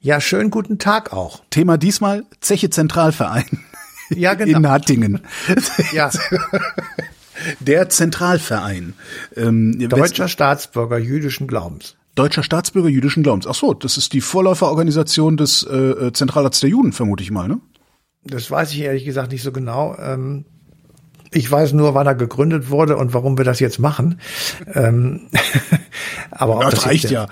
Ja, 0.00 0.20
schönen 0.20 0.50
guten 0.50 0.78
Tag 0.78 1.12
auch. 1.12 1.42
Thema 1.50 1.76
diesmal 1.76 2.24
Zeche 2.40 2.70
Zentralverein. 2.70 3.46
Ja, 4.10 4.32
genau. 4.32 4.60
In 4.60 4.68
Hattingen. 4.70 5.20
Ja. 5.92 6.10
Der 7.60 7.90
Zentralverein. 7.90 8.94
Ähm, 9.36 9.78
Deutscher 9.86 10.28
Staatsbürger 10.28 10.96
jüdischen 10.96 11.46
Glaubens. 11.46 11.96
Deutscher 12.14 12.42
Staatsbürger 12.42 12.88
jüdischen 12.88 13.22
Glaubens. 13.22 13.46
Ach 13.46 13.54
so, 13.54 13.74
das 13.74 13.98
ist 13.98 14.14
die 14.14 14.22
Vorläuferorganisation 14.22 15.36
des 15.36 15.62
äh, 15.62 16.10
Zentralarzt 16.14 16.62
der 16.62 16.70
Juden, 16.70 16.94
vermute 16.94 17.22
ich 17.22 17.30
mal, 17.30 17.48
ne? 17.48 17.60
Das 18.24 18.50
weiß 18.50 18.72
ich 18.72 18.80
ehrlich 18.80 19.04
gesagt 19.04 19.30
nicht 19.30 19.42
so 19.42 19.52
genau. 19.52 19.94
Ähm, 19.98 20.46
ich 21.30 21.50
weiß 21.50 21.74
nur, 21.74 21.92
wann 21.92 22.06
er 22.06 22.14
gegründet 22.14 22.70
wurde 22.70 22.96
und 22.96 23.12
warum 23.12 23.36
wir 23.36 23.44
das 23.44 23.60
jetzt 23.60 23.78
machen. 23.78 24.22
Ähm, 24.72 25.28
aber 26.30 26.56
ob 26.56 26.62
Ja, 26.62 26.70
das 26.70 26.80
das 26.80 26.86
reicht 26.86 27.10
ja. 27.10 27.28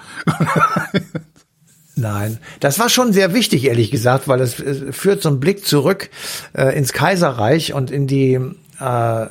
Nein, 1.98 2.38
das 2.60 2.78
war 2.78 2.90
schon 2.90 3.14
sehr 3.14 3.32
wichtig, 3.32 3.64
ehrlich 3.64 3.90
gesagt, 3.90 4.28
weil 4.28 4.40
es, 4.42 4.60
es 4.60 4.94
führt 4.94 5.22
so 5.22 5.30
einen 5.30 5.40
Blick 5.40 5.64
zurück 5.64 6.10
äh, 6.52 6.76
ins 6.76 6.92
Kaiserreich 6.92 7.72
und 7.72 7.90
in 7.90 8.06
die 8.06 8.38
äh, 8.78 9.26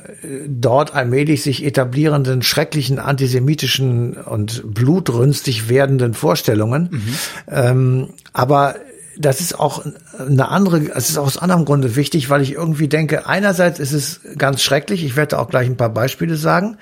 dort 0.48 0.92
allmählich 0.92 1.44
sich 1.44 1.64
etablierenden 1.64 2.42
schrecklichen 2.42 2.98
antisemitischen 2.98 4.14
und 4.14 4.74
blutrünstig 4.74 5.68
werdenden 5.68 6.14
Vorstellungen. 6.14 6.90
Ähm, 7.48 8.08
aber 8.32 8.74
das 9.18 9.40
ist 9.40 9.58
auch 9.58 9.84
eine 10.18 10.48
andere, 10.48 10.78
es 10.94 11.10
ist 11.10 11.18
aus 11.18 11.38
anderem 11.38 11.64
Grunde 11.64 11.96
wichtig, 11.96 12.30
weil 12.30 12.42
ich 12.42 12.52
irgendwie 12.52 12.88
denke, 12.88 13.26
einerseits 13.26 13.78
ist 13.78 13.92
es 13.92 14.20
ganz 14.36 14.62
schrecklich, 14.62 15.04
ich 15.04 15.16
werde 15.16 15.38
auch 15.38 15.48
gleich 15.48 15.66
ein 15.66 15.76
paar 15.76 15.90
Beispiele 15.90 16.36
sagen. 16.36 16.78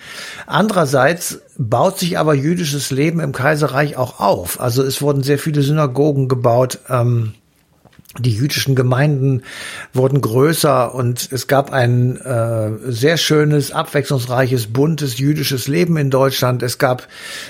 Andererseits 0.47 1.41
baut 1.57 1.99
sich 1.99 2.19
aber 2.19 2.35
jüdisches 2.35 2.91
Leben 2.91 3.21
im 3.21 3.33
Kaiserreich 3.33 3.97
auch 3.97 4.21
auf. 4.21 4.61
Also 4.61 4.83
es 4.83 5.01
wurden 5.03 5.23
sehr 5.23 5.39
viele 5.39 5.63
Synagogen 5.63 6.29
gebaut. 6.29 6.81
Ähm, 6.89 7.35
die 8.19 8.35
jüdischen 8.35 8.75
Gemeinden 8.75 9.43
wurden 9.93 10.21
größer 10.21 10.95
und 10.95 11.29
es 11.33 11.47
gab 11.47 11.73
ein 11.73 12.17
äh, 12.21 12.71
sehr 12.87 13.17
schönes, 13.17 13.73
abwechslungsreiches, 13.73 14.69
buntes 14.69 15.19
jüdisches 15.19 15.67
Leben 15.69 15.97
in 15.97 16.11
Deutschland. 16.11 16.63
Es 16.63 16.79
gab 16.79 17.09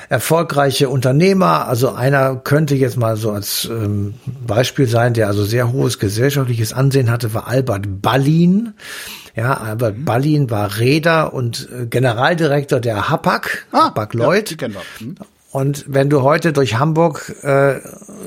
erfolgreiche 0.09 0.89
Unternehmer. 0.89 1.69
Also 1.69 1.93
einer 1.93 2.37
könnte 2.37 2.75
jetzt 2.75 2.97
mal 2.97 3.17
so 3.17 3.33
als 3.33 3.69
ähm, 3.71 4.15
Beispiel 4.47 4.87
sein, 4.87 5.15
der 5.15 5.29
also 5.29 5.45
sehr 5.45 5.73
hohes 5.73 5.98
gesellschaftliches 5.98 6.73
Ansehen 6.73 7.11
hatte, 7.11 7.34
war 7.34 7.47
Albert 7.47 8.03
Ballin. 8.03 8.75
Ja, 9.37 9.55
Albert 9.55 10.05
Ballin 10.05 10.49
war 10.49 10.78
Räder 10.78 11.34
und 11.34 11.69
äh, 11.73 11.87
Generaldirektor 11.87 12.81
der 12.81 13.11
Hapag, 13.11 13.67
Hapag 13.73 14.15
Ja, 14.15 14.25
Lloyd. 14.25 14.56
Hm? 14.99 15.17
Und 15.55 15.84
wenn 15.86 16.10
du 16.10 16.22
heute 16.22 16.52
durch 16.52 16.80
Hamburg 16.80 17.33
äh, 17.44 17.77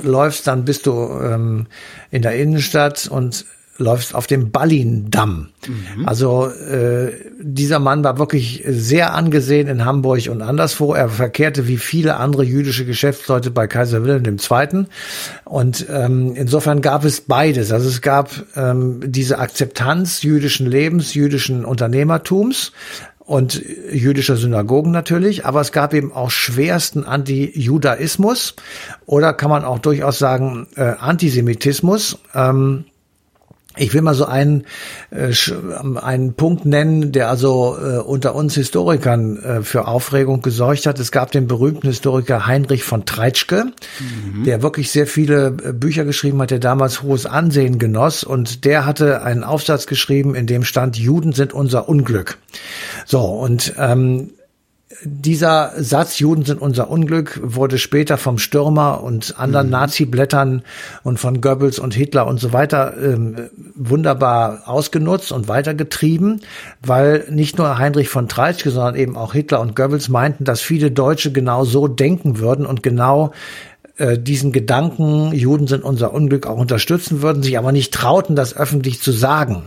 läufst, 0.01 0.47
dann 0.47 0.63
bist 0.63 0.85
du 0.85 0.93
ähm, 1.21 1.67
in 2.09 2.21
der 2.21 2.37
Innenstadt 2.37 3.09
und 3.09 3.43
läufst 3.77 4.15
auf 4.15 4.27
dem 4.27 4.51
Ballindamm. 4.51 5.49
Also 6.05 6.47
äh, 6.47 7.11
dieser 7.41 7.79
Mann 7.79 8.01
war 8.05 8.17
wirklich 8.17 8.63
sehr 8.65 9.13
angesehen 9.13 9.67
in 9.67 9.83
Hamburg 9.83 10.29
und 10.29 10.41
anderswo. 10.41 10.93
Er 10.93 11.09
verkehrte 11.09 11.67
wie 11.67 11.75
viele 11.75 12.15
andere 12.15 12.45
jüdische 12.45 12.85
Geschäftsleute 12.85 13.51
bei 13.51 13.67
Kaiser 13.67 14.05
Wilhelm 14.05 14.37
II. 14.37 14.85
Und 15.43 15.85
ähm, 15.91 16.33
insofern 16.33 16.81
gab 16.81 17.03
es 17.03 17.19
beides. 17.19 17.73
Also 17.73 17.89
es 17.89 18.01
gab 18.01 18.31
ähm, 18.55 19.01
diese 19.05 19.39
Akzeptanz 19.39 20.23
jüdischen 20.23 20.65
Lebens, 20.65 21.13
jüdischen 21.13 21.65
Unternehmertums 21.65 22.71
und 23.27 23.61
jüdischer 23.91 24.37
Synagogen 24.37 24.91
natürlich, 24.91 25.45
aber 25.45 25.59
es 25.59 25.73
gab 25.73 25.93
eben 25.93 26.13
auch 26.13 26.31
schwersten 26.31 27.03
Anti-Judaismus 27.03 28.55
oder 29.05 29.33
kann 29.33 29.49
man 29.49 29.65
auch 29.65 29.79
durchaus 29.79 30.17
sagen 30.17 30.67
äh, 30.77 30.93
Antisemitismus. 30.97 32.19
Ähm, 32.33 32.85
ich 33.77 33.93
will 33.93 34.01
mal 34.01 34.13
so 34.13 34.25
einen, 34.25 34.65
äh, 35.11 35.33
einen 36.01 36.33
Punkt 36.33 36.65
nennen, 36.65 37.11
der 37.11 37.29
also 37.29 37.77
äh, 37.77 37.97
unter 37.97 38.35
uns 38.35 38.55
Historikern 38.55 39.37
äh, 39.37 39.61
für 39.63 39.87
Aufregung 39.87 40.41
gesorgt 40.41 40.85
hat. 40.85 40.99
Es 40.99 41.11
gab 41.11 41.31
den 41.31 41.47
berühmten 41.47 41.87
Historiker 41.87 42.45
Heinrich 42.45 42.83
von 42.83 43.05
Treitschke, 43.05 43.71
der 44.45 44.61
wirklich 44.61 44.91
sehr 44.91 45.07
viele 45.07 45.51
Bücher 45.51 46.05
geschrieben 46.05 46.41
hat, 46.41 46.51
der 46.51 46.59
damals 46.59 47.01
hohes 47.01 47.25
Ansehen 47.25 47.79
genoss. 47.79 48.23
Und 48.23 48.65
der 48.65 48.85
hatte 48.85 49.21
einen 49.21 49.43
Aufsatz 49.43 49.87
geschrieben, 49.87 50.35
in 50.35 50.47
dem 50.47 50.63
stand, 50.63 50.97
Juden 50.97 51.33
sind 51.33 51.53
unser 51.53 51.89
Unglück. 51.89 52.37
So, 53.05 53.21
und 53.21 53.73
ähm, 53.77 54.31
dieser 55.03 55.73
Satz, 55.75 56.19
Juden 56.19 56.45
sind 56.45 56.61
unser 56.61 56.89
Unglück, 56.89 57.41
wurde 57.43 57.77
später 57.77 58.17
vom 58.17 58.37
Stürmer 58.37 59.03
und 59.03 59.37
anderen 59.37 59.69
Nazi-Blättern 59.69 60.63
und 61.03 61.19
von 61.19 61.41
Goebbels 61.41 61.77
und 61.77 61.93
Hitler 61.93 62.25
und 62.25 62.39
so 62.39 62.53
weiter 62.53 62.93
ähm, 62.97 63.49
wunderbar 63.75 64.61
ausgenutzt 64.65 65.33
und 65.33 65.49
weitergetrieben, 65.49 66.41
weil 66.81 67.25
nicht 67.29 67.57
nur 67.57 67.77
Heinrich 67.77 68.07
von 68.07 68.29
Treitschke, 68.29 68.71
sondern 68.71 68.95
eben 68.95 69.17
auch 69.17 69.33
Hitler 69.33 69.59
und 69.59 69.75
Goebbels 69.75 70.07
meinten, 70.07 70.45
dass 70.45 70.61
viele 70.61 70.89
Deutsche 70.89 71.33
genau 71.33 71.65
so 71.65 71.89
denken 71.89 72.39
würden 72.39 72.65
und 72.65 72.81
genau 72.81 73.33
äh, 73.97 74.17
diesen 74.17 74.53
Gedanken, 74.53 75.33
Juden 75.33 75.67
sind 75.67 75.83
unser 75.83 76.13
Unglück, 76.13 76.47
auch 76.47 76.57
unterstützen 76.57 77.21
würden, 77.21 77.43
sich 77.43 77.57
aber 77.57 77.73
nicht 77.73 77.93
trauten, 77.93 78.37
das 78.37 78.55
öffentlich 78.55 79.01
zu 79.01 79.11
sagen. 79.11 79.63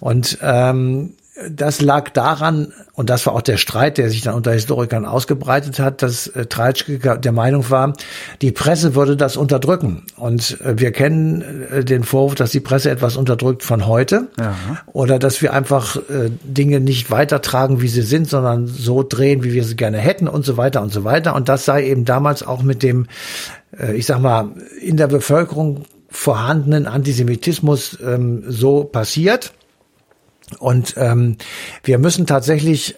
Und 0.00 0.38
ähm, 0.42 1.14
das 1.48 1.80
lag 1.80 2.10
daran, 2.10 2.72
und 2.94 3.08
das 3.08 3.24
war 3.26 3.34
auch 3.34 3.42
der 3.42 3.56
Streit, 3.56 3.98
der 3.98 4.10
sich 4.10 4.22
dann 4.22 4.34
unter 4.34 4.52
Historikern 4.52 5.06
ausgebreitet 5.06 5.78
hat, 5.78 6.02
dass 6.02 6.26
äh, 6.26 6.46
Treitschke 6.46 6.98
der 7.18 7.32
Meinung 7.32 7.70
war, 7.70 7.94
die 8.42 8.52
Presse 8.52 8.94
würde 8.94 9.16
das 9.16 9.36
unterdrücken. 9.36 10.02
Und 10.16 10.60
äh, 10.60 10.78
wir 10.78 10.92
kennen 10.92 11.42
äh, 11.70 11.84
den 11.84 12.02
Vorwurf, 12.04 12.34
dass 12.34 12.50
die 12.50 12.60
Presse 12.60 12.90
etwas 12.90 13.16
unterdrückt 13.16 13.62
von 13.62 13.86
heute 13.86 14.28
Ja. 14.38 14.54
oder 14.92 15.18
dass 15.18 15.40
wir 15.42 15.52
einfach 15.54 15.96
äh, 15.96 16.30
Dinge 16.44 16.80
nicht 16.80 17.10
weitertragen, 17.10 17.80
wie 17.80 17.88
sie 17.88 18.02
sind, 18.02 18.28
sondern 18.28 18.66
so 18.66 19.02
drehen, 19.02 19.42
wie 19.44 19.52
wir 19.52 19.64
sie 19.64 19.76
gerne 19.76 19.98
hätten 19.98 20.28
und 20.28 20.44
so 20.44 20.56
weiter 20.56 20.82
und 20.82 20.92
so 20.92 21.04
weiter. 21.04 21.34
Und 21.34 21.48
das 21.48 21.64
sei 21.64 21.86
eben 21.86 22.04
damals 22.04 22.42
auch 22.42 22.62
mit 22.62 22.82
dem, 22.82 23.06
äh, 23.78 23.94
ich 23.94 24.06
sag 24.06 24.20
mal, 24.20 24.50
in 24.80 24.96
der 24.96 25.06
Bevölkerung 25.06 25.84
vorhandenen 26.08 26.86
Antisemitismus 26.86 27.96
ähm, 28.04 28.42
so 28.48 28.84
passiert. 28.84 29.52
Und 30.58 30.94
ähm, 30.96 31.36
wir 31.84 31.98
müssen 31.98 32.26
tatsächlich, 32.26 32.96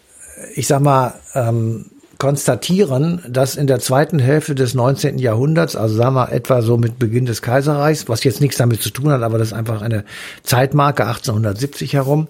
ich 0.54 0.66
sag 0.66 0.80
mal, 0.80 1.14
ähm, 1.34 1.86
konstatieren, 2.18 3.20
dass 3.28 3.56
in 3.56 3.66
der 3.66 3.80
zweiten 3.80 4.20
Hälfte 4.20 4.54
des 4.54 4.74
19. 4.74 5.18
Jahrhunderts, 5.18 5.74
also 5.74 5.96
sagen 5.96 6.14
wir 6.14 6.30
etwa 6.30 6.62
so 6.62 6.76
mit 6.76 7.00
Beginn 7.00 7.26
des 7.26 7.42
Kaiserreichs, 7.42 8.08
was 8.08 8.22
jetzt 8.22 8.41
nichts 8.41 8.58
damit 8.58 8.80
zu 8.80 8.91
tun 8.91 9.10
hat, 9.10 9.22
aber 9.22 9.38
das 9.38 9.48
ist 9.48 9.54
einfach 9.54 9.82
eine 9.82 10.04
Zeitmarke 10.44 11.04
1870 11.04 11.94
herum, 11.94 12.28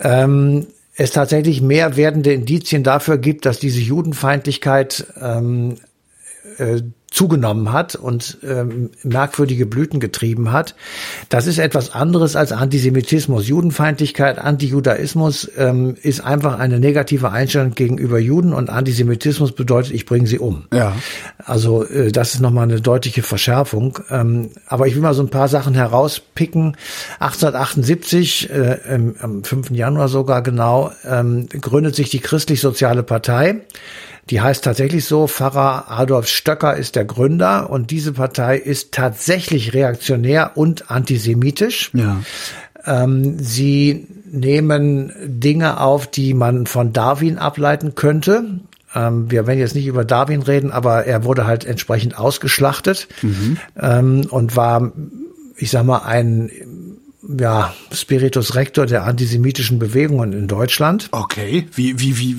ähm, 0.00 0.66
es 0.96 1.10
tatsächlich 1.10 1.62
mehr 1.62 1.96
werdende 1.96 2.34
Indizien 2.34 2.82
dafür 2.82 3.16
gibt, 3.16 3.46
dass 3.46 3.58
diese 3.58 3.80
Judenfeindlichkeit 3.80 5.06
ähm, 5.20 5.76
äh, 6.58 6.82
zugenommen 7.14 7.72
hat 7.72 7.94
und 7.94 8.38
ähm, 8.42 8.90
merkwürdige 9.04 9.66
Blüten 9.66 10.00
getrieben 10.00 10.50
hat. 10.50 10.74
Das 11.28 11.46
ist 11.46 11.58
etwas 11.58 11.94
anderes 11.94 12.34
als 12.34 12.50
Antisemitismus. 12.50 13.46
Judenfeindlichkeit, 13.46 14.40
Antijudaismus 14.40 15.48
ähm, 15.56 15.94
ist 16.02 16.24
einfach 16.24 16.58
eine 16.58 16.80
negative 16.80 17.30
Einstellung 17.30 17.74
gegenüber 17.74 18.18
Juden 18.18 18.52
und 18.52 18.68
Antisemitismus 18.68 19.52
bedeutet, 19.52 19.94
ich 19.94 20.06
bringe 20.06 20.26
sie 20.26 20.40
um. 20.40 20.64
Ja. 20.72 20.96
Also 21.38 21.84
äh, 21.84 22.10
das 22.10 22.34
ist 22.34 22.40
nochmal 22.40 22.64
eine 22.64 22.80
deutliche 22.80 23.22
Verschärfung. 23.22 24.00
Ähm, 24.10 24.50
aber 24.66 24.88
ich 24.88 24.96
will 24.96 25.02
mal 25.02 25.14
so 25.14 25.22
ein 25.22 25.30
paar 25.30 25.46
Sachen 25.48 25.74
herauspicken. 25.74 26.76
1878, 27.20 28.50
äh, 28.50 28.78
im, 28.92 29.14
am 29.20 29.44
5. 29.44 29.70
Januar 29.70 30.08
sogar 30.08 30.42
genau, 30.42 30.90
ähm, 31.08 31.46
gründet 31.48 31.94
sich 31.94 32.10
die 32.10 32.18
Christlich-Soziale 32.18 33.04
Partei. 33.04 33.60
Die 34.30 34.40
heißt 34.40 34.64
tatsächlich 34.64 35.04
so, 35.04 35.26
Pfarrer 35.26 35.90
Adolf 35.90 36.28
Stöcker 36.28 36.76
ist 36.76 36.96
der 36.96 37.04
Gründer 37.04 37.68
und 37.70 37.90
diese 37.90 38.12
Partei 38.12 38.56
ist 38.56 38.92
tatsächlich 38.92 39.74
reaktionär 39.74 40.52
und 40.54 40.90
antisemitisch. 40.90 41.90
Ja. 41.92 42.22
Ähm, 42.86 43.38
sie 43.38 44.06
nehmen 44.30 45.12
Dinge 45.24 45.80
auf, 45.80 46.06
die 46.06 46.34
man 46.34 46.66
von 46.66 46.92
Darwin 46.92 47.38
ableiten 47.38 47.94
könnte. 47.94 48.60
Ähm, 48.94 49.30
wir 49.30 49.46
werden 49.46 49.58
jetzt 49.58 49.74
nicht 49.74 49.86
über 49.86 50.04
Darwin 50.04 50.42
reden, 50.42 50.70
aber 50.70 51.04
er 51.04 51.24
wurde 51.24 51.46
halt 51.46 51.64
entsprechend 51.64 52.18
ausgeschlachtet 52.18 53.08
ähm, 53.80 54.26
und 54.30 54.56
war, 54.56 54.92
ich 55.56 55.70
sag 55.70 55.84
mal, 55.84 55.98
ein 55.98 56.50
ja, 57.38 57.74
Spiritus 57.92 58.54
Rector 58.54 58.86
der 58.86 59.04
antisemitischen 59.04 59.78
Bewegungen 59.78 60.32
in 60.32 60.48
Deutschland. 60.48 61.08
Okay, 61.12 61.66
wie, 61.74 61.98
wie, 62.00 62.18
wie, 62.18 62.36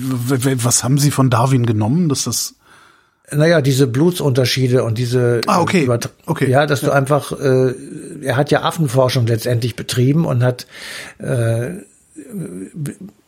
was 0.64 0.84
haben 0.84 0.98
Sie 0.98 1.10
von 1.10 1.30
Darwin 1.30 1.66
genommen, 1.66 2.08
dass 2.08 2.24
das 2.24 2.54
naja, 3.32 3.60
diese 3.60 3.88
Blutsunterschiede 3.88 4.84
und 4.84 4.98
diese 4.98 5.40
ah, 5.46 5.60
okay. 5.60 5.88
okay. 6.26 6.48
ja, 6.48 6.64
dass 6.64 6.82
ja. 6.82 6.88
du 6.88 6.94
einfach, 6.94 7.32
äh, 7.32 7.74
er 8.22 8.36
hat 8.36 8.52
ja 8.52 8.62
Affenforschung 8.62 9.26
letztendlich 9.26 9.74
betrieben 9.74 10.24
und 10.24 10.44
hat 10.44 10.66
äh, 11.18 11.70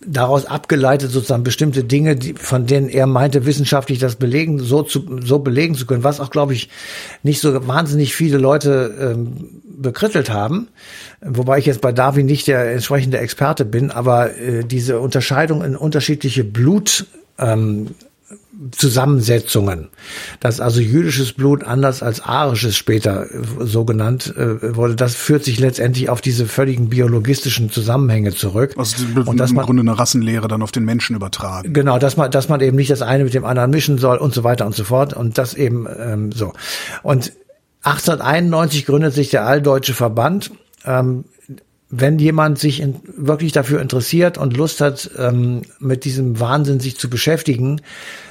daraus 0.00 0.46
abgeleitet 0.46 1.10
sozusagen 1.10 1.42
bestimmte 1.42 1.84
Dinge, 1.84 2.16
die, 2.16 2.34
von 2.34 2.66
denen 2.66 2.88
er 2.88 3.06
meinte, 3.06 3.46
wissenschaftlich 3.46 3.98
das 3.98 4.16
belegen, 4.16 4.58
so 4.58 4.82
zu, 4.82 5.20
so 5.22 5.40
belegen 5.40 5.74
zu 5.74 5.86
können, 5.86 6.04
was 6.04 6.20
auch, 6.20 6.30
glaube 6.30 6.54
ich, 6.54 6.70
nicht 7.22 7.40
so 7.40 7.66
wahnsinnig 7.66 8.14
viele 8.14 8.38
Leute 8.38 8.94
ähm, 9.00 9.62
bekrittelt 9.64 10.30
haben. 10.30 10.68
Wobei 11.20 11.58
ich 11.58 11.66
jetzt 11.66 11.80
bei 11.80 11.92
Darwin 11.92 12.26
nicht 12.26 12.46
der 12.46 12.72
entsprechende 12.72 13.18
Experte 13.18 13.64
bin, 13.64 13.90
aber 13.90 14.36
äh, 14.36 14.64
diese 14.64 15.00
Unterscheidung 15.00 15.62
in 15.62 15.76
unterschiedliche 15.76 16.44
Blut 16.44 17.06
ähm, 17.38 17.88
Zusammensetzungen. 18.72 19.88
Dass 20.40 20.60
also 20.60 20.80
jüdisches 20.80 21.32
Blut 21.32 21.64
anders 21.64 22.02
als 22.02 22.20
arisches 22.20 22.76
später 22.76 23.26
äh, 23.30 23.38
so 23.60 23.84
genannt 23.84 24.34
äh, 24.36 24.76
wurde, 24.76 24.96
das 24.96 25.14
führt 25.14 25.44
sich 25.44 25.58
letztendlich 25.60 26.10
auf 26.10 26.20
diese 26.20 26.46
völligen 26.46 26.88
biologistischen 26.88 27.70
Zusammenhänge 27.70 28.34
zurück. 28.34 28.74
Also 28.76 29.04
und 29.24 29.38
dass 29.38 29.52
man, 29.52 29.62
im 29.62 29.66
Grunde 29.66 29.80
eine 29.82 29.98
Rassenlehre 29.98 30.48
dann 30.48 30.62
auf 30.62 30.72
den 30.72 30.84
Menschen 30.84 31.16
übertragen. 31.16 31.72
Genau, 31.72 31.98
dass 31.98 32.16
man, 32.16 32.30
dass 32.30 32.48
man 32.48 32.60
eben 32.60 32.76
nicht 32.76 32.90
das 32.90 33.02
eine 33.02 33.24
mit 33.24 33.34
dem 33.34 33.44
anderen 33.44 33.70
mischen 33.70 33.98
soll 33.98 34.18
und 34.18 34.34
so 34.34 34.44
weiter 34.44 34.66
und 34.66 34.74
so 34.74 34.84
fort. 34.84 35.14
Und 35.14 35.38
das 35.38 35.54
eben 35.54 35.86
ähm, 35.98 36.32
so. 36.32 36.52
Und 37.02 37.32
1891 37.82 38.86
gründet 38.86 39.14
sich 39.14 39.30
der 39.30 39.46
Alldeutsche 39.46 39.94
Verband. 39.94 40.50
Ähm, 40.84 41.24
wenn 41.90 42.18
jemand 42.18 42.58
sich 42.58 42.80
in, 42.80 42.96
wirklich 43.16 43.52
dafür 43.52 43.80
interessiert 43.80 44.38
und 44.38 44.56
Lust 44.56 44.80
hat, 44.80 45.10
ähm, 45.16 45.62
mit 45.78 46.04
diesem 46.04 46.38
Wahnsinn 46.38 46.80
sich 46.80 46.98
zu 46.98 47.08
beschäftigen, 47.08 47.80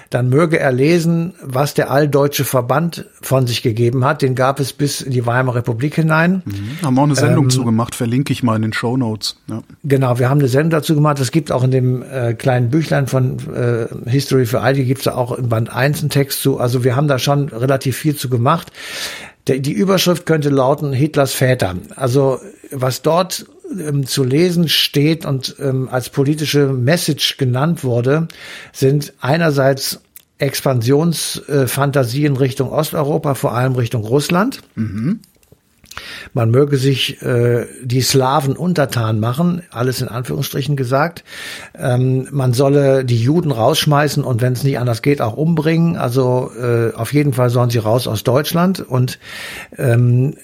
dann 0.09 0.29
möge 0.29 0.59
er 0.59 0.71
lesen, 0.71 1.33
was 1.41 1.73
der 1.73 1.91
Alldeutsche 1.91 2.45
Verband 2.45 3.05
von 3.21 3.47
sich 3.47 3.61
gegeben 3.61 4.05
hat. 4.05 4.21
Den 4.21 4.35
gab 4.35 4.59
es 4.59 4.73
bis 4.73 5.01
in 5.01 5.11
die 5.11 5.25
Weimarer 5.25 5.57
Republik 5.57 5.95
hinein. 5.95 6.43
Mhm. 6.45 6.85
Haben 6.85 6.99
auch 6.99 7.03
eine 7.03 7.15
Sendung 7.15 7.45
ähm, 7.45 7.49
zugemacht, 7.49 7.95
verlinke 7.95 8.31
ich 8.31 8.43
mal 8.43 8.55
in 8.55 8.61
den 8.61 8.73
Show 8.73 8.95
Notes. 8.95 9.37
Ja. 9.47 9.63
Genau, 9.83 10.19
wir 10.19 10.29
haben 10.29 10.39
eine 10.39 10.47
Sendung 10.47 10.71
dazu 10.71 10.95
gemacht. 10.95 11.19
Es 11.19 11.31
gibt 11.31 11.51
auch 11.51 11.63
in 11.63 11.71
dem 11.71 12.03
äh, 12.03 12.33
kleinen 12.33 12.69
Büchlein 12.69 13.07
von 13.07 13.37
äh, 13.53 14.09
History 14.09 14.45
for 14.45 14.61
Alte 14.61 14.83
gibt 14.83 14.99
es 14.99 15.05
da 15.05 15.15
auch 15.15 15.37
in 15.37 15.49
Band 15.49 15.73
1 15.73 16.01
einen 16.01 16.09
Text 16.09 16.41
zu. 16.41 16.59
Also 16.59 16.83
wir 16.83 16.95
haben 16.95 17.07
da 17.07 17.19
schon 17.19 17.49
relativ 17.49 17.97
viel 17.97 18.15
zu 18.15 18.29
gemacht. 18.29 18.71
Die 19.47 19.71
Überschrift 19.71 20.25
könnte 20.25 20.49
lauten 20.49 20.91
Hitlers 20.93 21.33
Väter. 21.33 21.75
Also 21.95 22.39
was 22.71 23.01
dort 23.01 23.45
ähm, 23.79 24.05
zu 24.05 24.23
lesen 24.23 24.67
steht 24.69 25.25
und 25.25 25.55
ähm, 25.59 25.89
als 25.89 26.09
politische 26.09 26.67
Message 26.67 27.37
genannt 27.37 27.83
wurde, 27.83 28.27
sind 28.73 29.13
einerseits 29.19 30.01
Expansionsfantasien 30.37 32.35
äh, 32.35 32.39
Richtung 32.39 32.71
Osteuropa, 32.71 33.35
vor 33.35 33.53
allem 33.53 33.75
Richtung 33.75 34.03
Russland. 34.03 34.61
Mhm. 34.75 35.19
Man 36.33 36.51
möge 36.51 36.77
sich 36.77 37.21
äh, 37.21 37.65
die 37.83 38.01
Slawen 38.01 38.55
untertan 38.55 39.19
machen, 39.19 39.63
alles 39.71 40.01
in 40.01 40.07
Anführungsstrichen 40.07 40.75
gesagt. 40.75 41.23
Ähm, 41.77 42.27
man 42.31 42.53
solle 42.53 43.05
die 43.05 43.21
Juden 43.21 43.51
rausschmeißen 43.51 44.23
und 44.23 44.41
wenn 44.41 44.53
es 44.53 44.63
nicht 44.63 44.79
anders 44.79 45.01
geht, 45.01 45.21
auch 45.21 45.35
umbringen. 45.35 45.97
Also 45.97 46.51
äh, 46.59 46.93
auf 46.93 47.13
jeden 47.13 47.33
Fall 47.33 47.49
sollen 47.49 47.69
sie 47.69 47.79
raus 47.79 48.07
aus 48.07 48.23
Deutschland. 48.23 48.79
Und 48.79 49.19
ähm, 49.77 50.35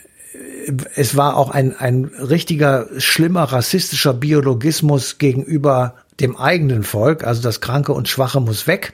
es 0.96 1.16
war 1.16 1.38
auch 1.38 1.52
ein, 1.52 1.76
ein 1.78 2.06
richtiger, 2.06 2.88
schlimmer 2.98 3.44
rassistischer 3.44 4.14
Biologismus 4.14 5.18
gegenüber 5.18 5.96
dem 6.20 6.38
eigenen 6.38 6.84
Volk. 6.84 7.24
Also 7.24 7.42
das 7.42 7.62
Kranke 7.62 7.94
und 7.94 8.08
Schwache 8.08 8.40
muss 8.40 8.68
weg. 8.68 8.94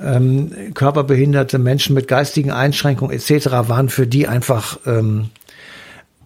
Ähm, 0.00 0.74
körperbehinderte 0.74 1.58
Menschen 1.58 1.94
mit 1.94 2.08
geistigen 2.08 2.50
Einschränkungen 2.50 3.16
etc. 3.16 3.46
waren 3.68 3.88
für 3.88 4.06
die 4.06 4.26
einfach 4.26 4.78
ähm, 4.86 5.30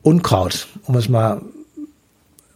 Unkraut, 0.02 0.68
um 0.84 0.96
es 0.96 1.08
mal 1.08 1.42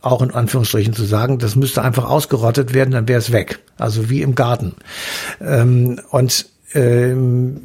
auch 0.03 0.21
in 0.21 0.33
Anführungsstrichen 0.33 0.95
zu 0.95 1.05
sagen. 1.05 1.39
Das 1.39 1.57
müsste 1.57 1.83
einfach 1.83 2.09
ausgerottet 2.09 2.75
werden, 2.75 2.91
dann 2.91 3.09
wäre 3.09 3.21
es 3.21 3.33
weg. 3.33 3.61
Also 3.79 4.11
wie 4.11 4.23
im 4.23 4.35
Garten. 4.35 4.75
Ähm, 5.41 6.01
und 6.11 6.47
ähm, 6.75 7.61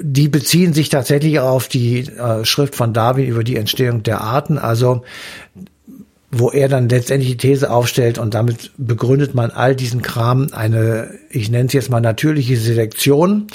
die 0.00 0.28
beziehen 0.28 0.72
sich 0.72 0.88
tatsächlich 0.88 1.40
auf 1.40 1.68
die 1.68 2.00
äh, 2.00 2.44
Schrift 2.44 2.74
von 2.74 2.92
Darwin 2.92 3.26
über 3.26 3.44
die 3.44 3.56
Entstehung 3.56 4.02
der 4.02 4.20
Arten, 4.20 4.58
also 4.58 5.02
wo 6.30 6.50
er 6.50 6.68
dann 6.68 6.88
letztendlich 6.88 7.30
die 7.32 7.36
These 7.36 7.70
aufstellt 7.70 8.18
und 8.18 8.34
damit 8.34 8.72
begründet 8.76 9.34
man 9.34 9.50
all 9.50 9.76
diesen 9.76 10.02
Kram 10.02 10.48
eine, 10.52 11.10
ich 11.30 11.50
nenne 11.50 11.66
es 11.66 11.72
jetzt 11.72 11.90
mal 11.90 12.00
natürliche 12.00 12.56
Selektion, 12.56 13.46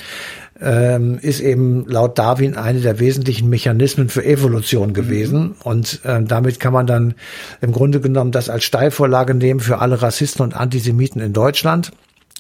ähm, 0.61 1.17
ist 1.21 1.39
eben 1.39 1.85
laut 1.87 2.17
Darwin 2.19 2.55
eine 2.55 2.81
der 2.81 2.99
wesentlichen 2.99 3.49
Mechanismen 3.49 4.09
für 4.09 4.23
Evolution 4.23 4.93
gewesen. 4.93 5.41
Mhm. 5.41 5.55
Und 5.63 6.05
äh, 6.05 6.21
damit 6.23 6.59
kann 6.59 6.73
man 6.73 6.87
dann 6.87 7.15
im 7.61 7.71
Grunde 7.71 7.99
genommen 7.99 8.31
das 8.31 8.49
als 8.49 8.63
Steilvorlage 8.63 9.33
nehmen 9.33 9.59
für 9.59 9.79
alle 9.79 10.01
Rassisten 10.01 10.43
und 10.43 10.55
Antisemiten 10.55 11.21
in 11.21 11.33
Deutschland. 11.33 11.91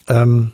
Ähm, 0.07 0.51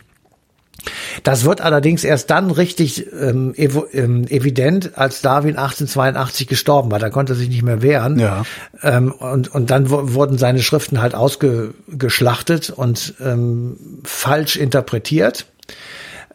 das 1.24 1.44
wird 1.44 1.60
allerdings 1.60 2.04
erst 2.04 2.30
dann 2.30 2.52
richtig 2.52 3.12
ähm, 3.12 3.54
ähm, 3.58 4.28
evident, 4.28 4.98
als 4.98 5.22
Darwin 5.22 5.58
1882 5.58 6.48
gestorben 6.48 6.92
war. 6.92 7.00
Da 7.00 7.10
konnte 7.10 7.34
er 7.34 7.36
sich 7.36 7.50
nicht 7.50 7.63
mehr 7.63 7.81
wehren. 7.81 8.20
Ja. 8.20 8.44
Ähm, 8.81 9.12
und, 9.12 9.54
und 9.54 9.70
dann 9.70 9.90
wurden 9.90 10.38
seine 10.38 10.62
Schriften 10.62 11.02
halt 11.02 11.16
ausgeschlachtet 11.16 12.70
und 12.70 13.16
ähm, 13.20 13.78
falsch 14.04 14.56
interpretiert 14.56 15.48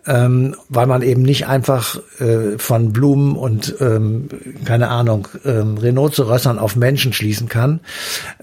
ähm, 0.07 0.57
weil 0.69 0.87
man 0.87 1.03
eben 1.03 1.23
nicht 1.23 1.47
einfach 1.47 1.97
äh, 2.19 2.59
von 2.59 2.93
Blumen 2.93 3.37
und 3.37 3.75
ähm, 3.81 4.29
keine 4.65 4.89
Ahnung 4.89 5.29
ähm, 5.45 5.79
Rhinocerössern 5.79 6.59
auf 6.59 6.77
Menschen 6.77 7.13
schließen 7.13 7.49
kann. 7.49 7.81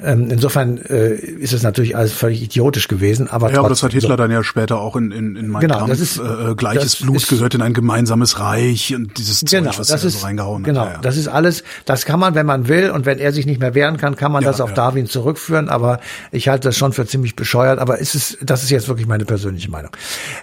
Ähm, 0.01 0.29
insofern 0.29 0.77
äh, 0.77 1.15
ist 1.15 1.53
es 1.53 1.63
natürlich 1.63 1.97
alles 1.97 2.13
völlig 2.13 2.41
idiotisch 2.41 2.87
gewesen. 2.87 3.29
Aber 3.29 3.51
ja, 3.51 3.59
aber 3.59 3.69
das 3.69 3.83
hat 3.83 3.91
Hitler 3.91 4.11
so. 4.11 4.15
dann 4.15 4.31
ja 4.31 4.43
später 4.43 4.79
auch 4.79 4.95
in 4.95 5.11
in, 5.11 5.35
in 5.35 5.49
Mein 5.49 5.61
genau, 5.61 5.79
Kampf, 5.79 5.89
das 5.89 5.99
ist, 5.99 6.17
äh, 6.17 6.55
gleiches 6.55 6.95
Blut 6.97 7.17
ist, 7.17 7.27
gehört 7.29 7.55
in 7.55 7.61
ein 7.61 7.73
gemeinsames 7.73 8.39
Reich 8.39 8.95
und 8.95 9.17
dieses 9.17 9.41
genau, 9.41 9.71
Zeug, 9.71 9.79
was 9.79 9.87
das 9.87 10.03
ist, 10.03 10.19
so 10.19 10.25
reingehauen 10.25 10.63
genau, 10.63 10.81
hat. 10.81 10.87
Genau, 10.87 10.97
ja. 10.97 11.01
das 11.01 11.17
ist 11.17 11.27
alles. 11.27 11.63
Das 11.85 12.05
kann 12.05 12.19
man, 12.19 12.35
wenn 12.35 12.45
man 12.45 12.67
will 12.67 12.91
und 12.91 13.05
wenn 13.05 13.19
er 13.19 13.33
sich 13.33 13.45
nicht 13.45 13.59
mehr 13.59 13.75
wehren 13.75 13.97
kann, 13.97 14.15
kann 14.15 14.31
man 14.31 14.43
ja, 14.43 14.49
das 14.49 14.61
auf 14.61 14.69
ja. 14.69 14.75
Darwin 14.75 15.07
zurückführen. 15.07 15.69
Aber 15.69 15.99
ich 16.31 16.47
halte 16.47 16.69
das 16.69 16.77
schon 16.77 16.93
für 16.93 17.05
ziemlich 17.05 17.35
bescheuert. 17.35 17.79
Aber 17.79 17.99
ist 17.99 18.15
es, 18.15 18.37
das 18.41 18.63
ist 18.63 18.69
jetzt 18.69 18.87
wirklich 18.87 19.07
meine 19.07 19.25
persönliche 19.25 19.69
Meinung. 19.69 19.91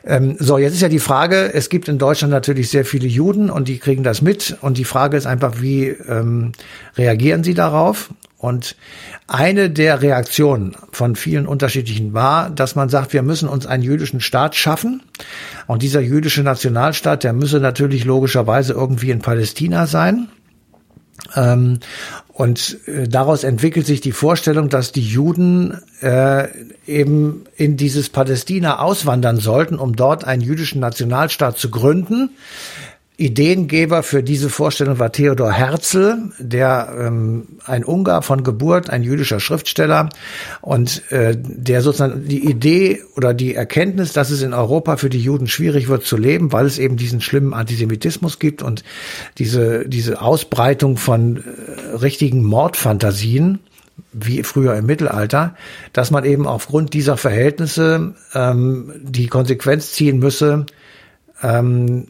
Ähm, 0.05 0.37
so, 0.39 0.59
jetzt 0.59 0.75
ist 0.75 0.83
ja 0.83 0.89
die 0.89 0.99
Frage, 1.07 1.55
es 1.55 1.69
gibt 1.69 1.87
in 1.87 1.99
Deutschland 1.99 2.33
natürlich 2.33 2.69
sehr 2.69 2.85
viele 2.85 3.07
Juden 3.07 3.49
und 3.49 3.69
die 3.69 3.79
kriegen 3.79 4.03
das 4.03 4.23
mit. 4.23 4.59
Und 4.61 4.77
die 4.77 4.85
Frage 4.85 5.17
ist 5.17 5.25
einfach, 5.25 5.61
wie 5.61 5.85
ähm, 5.87 6.51
reagieren 6.97 7.45
sie 7.45 7.55
darauf? 7.55 8.11
Und 8.39 8.75
eine 9.29 9.71
der 9.71 10.03
Reaktionen 10.03 10.75
von 10.91 11.15
vielen 11.15 11.47
unterschiedlichen 11.47 12.13
war, 12.13 12.51
dass 12.51 12.75
man 12.75 12.89
sagt, 12.89 13.13
wir 13.13 13.23
müssen 13.23 13.49
uns 13.49 13.67
einen 13.67 13.85
jüdischen 13.85 14.21
Staat 14.21 14.57
schaffen. 14.57 15.01
Und 15.69 15.83
dieser 15.83 16.01
jüdische 16.01 16.43
Nationalstaat, 16.43 17.23
der 17.23 17.35
müsse 17.35 17.61
natürlich 17.61 18.05
logischerweise 18.05 18.73
irgendwie 18.73 19.13
in 19.13 19.21
Palästina 19.21 19.87
sein. 19.87 20.27
Ähm, 21.37 21.79
und 22.37 22.87
äh, 22.87 23.09
daraus 23.09 23.45
entwickelt 23.45 23.87
sich 23.87 24.03
die 24.03 24.13
Vorstellung, 24.13 24.69
dass 24.69 24.93
die 24.93 25.01
Juden 25.01 25.81
äh, 26.03 26.49
eben 26.87 27.47
in 27.57 27.79
dieses 27.79 28.11
Palästina 28.11 28.79
auswandern 28.79 29.39
sollten, 29.39 29.77
um 29.77 29.97
dort 29.97 30.25
einen 30.25 30.43
jüdischen 30.43 30.79
Nationalstaat 30.79 31.57
zu 31.57 31.71
gründen. 31.71 32.29
Ideengeber 33.19 34.03
für 34.03 34.23
diese 34.23 34.51
Vorstellung 34.51 34.99
war 34.99 35.11
Theodor 35.11 35.51
Herzl, 35.51 36.33
der 36.39 36.95
ähm, 36.99 37.47
ein 37.65 37.83
Ungar 37.83 38.21
von 38.21 38.45
Geburt, 38.45 38.91
ein 38.91 39.03
jüdischer 39.03 39.41
Schriftsteller 39.41 40.11
und 40.61 41.11
äh, 41.11 41.35
der 41.35 41.81
sozusagen 41.81 42.29
die 42.29 42.47
Idee 42.47 43.03
oder 43.17 43.33
die 43.33 43.55
Erkenntnis, 43.55 44.13
dass 44.13 44.29
es 44.29 44.43
in 44.43 44.53
Europa 44.53 44.99
für 44.99 45.09
die 45.09 45.21
Juden 45.21 45.47
schwierig 45.47 45.89
wird 45.89 46.05
zu 46.05 46.19
leben, 46.19 46.53
weil 46.53 46.67
es 46.67 46.79
eben 46.79 46.99
diesen 46.99 47.23
schlimmen 47.23 47.55
Antisemitismus 47.55 48.39
gibt 48.39 48.63
und 48.63 48.85
diese 49.39 49.89
diese 49.89 50.21
Ausbreitung 50.21 50.99
von 50.99 51.39
äh, 51.39 51.97
richtigen 51.97 52.45
Mordfantasien 52.45 53.61
wie 54.13 54.43
früher 54.43 54.77
im 54.77 54.85
Mittelalter, 54.85 55.55
dass 55.95 56.11
man 56.11 56.27
eben 56.27 56.47
aufgrund 56.47 56.93
dieser 56.93 57.17
Verhältnisse 57.17 58.15
ähm, 58.35 58.93
die 59.01 59.29
Konsequenz 59.29 59.93
ziehen 59.93 60.19
müsse, 60.19 60.67
ähm, 61.43 62.07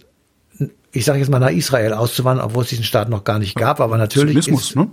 ich 0.97 1.05
sage 1.05 1.19
jetzt 1.19 1.29
mal 1.31 1.39
nach 1.39 1.51
Israel 1.51 1.93
auszuwandern, 1.93 2.45
obwohl 2.47 2.63
es 2.65 2.71
diesen 2.71 2.85
Staat 2.85 3.09
noch 3.09 3.25
gar 3.25 3.39
nicht 3.39 3.55
gab, 3.57 3.81
aber 3.81 3.97
natürlich 3.99 4.33
Zionismus, 4.45 4.71
ist, 4.71 4.77
ne? 4.77 4.89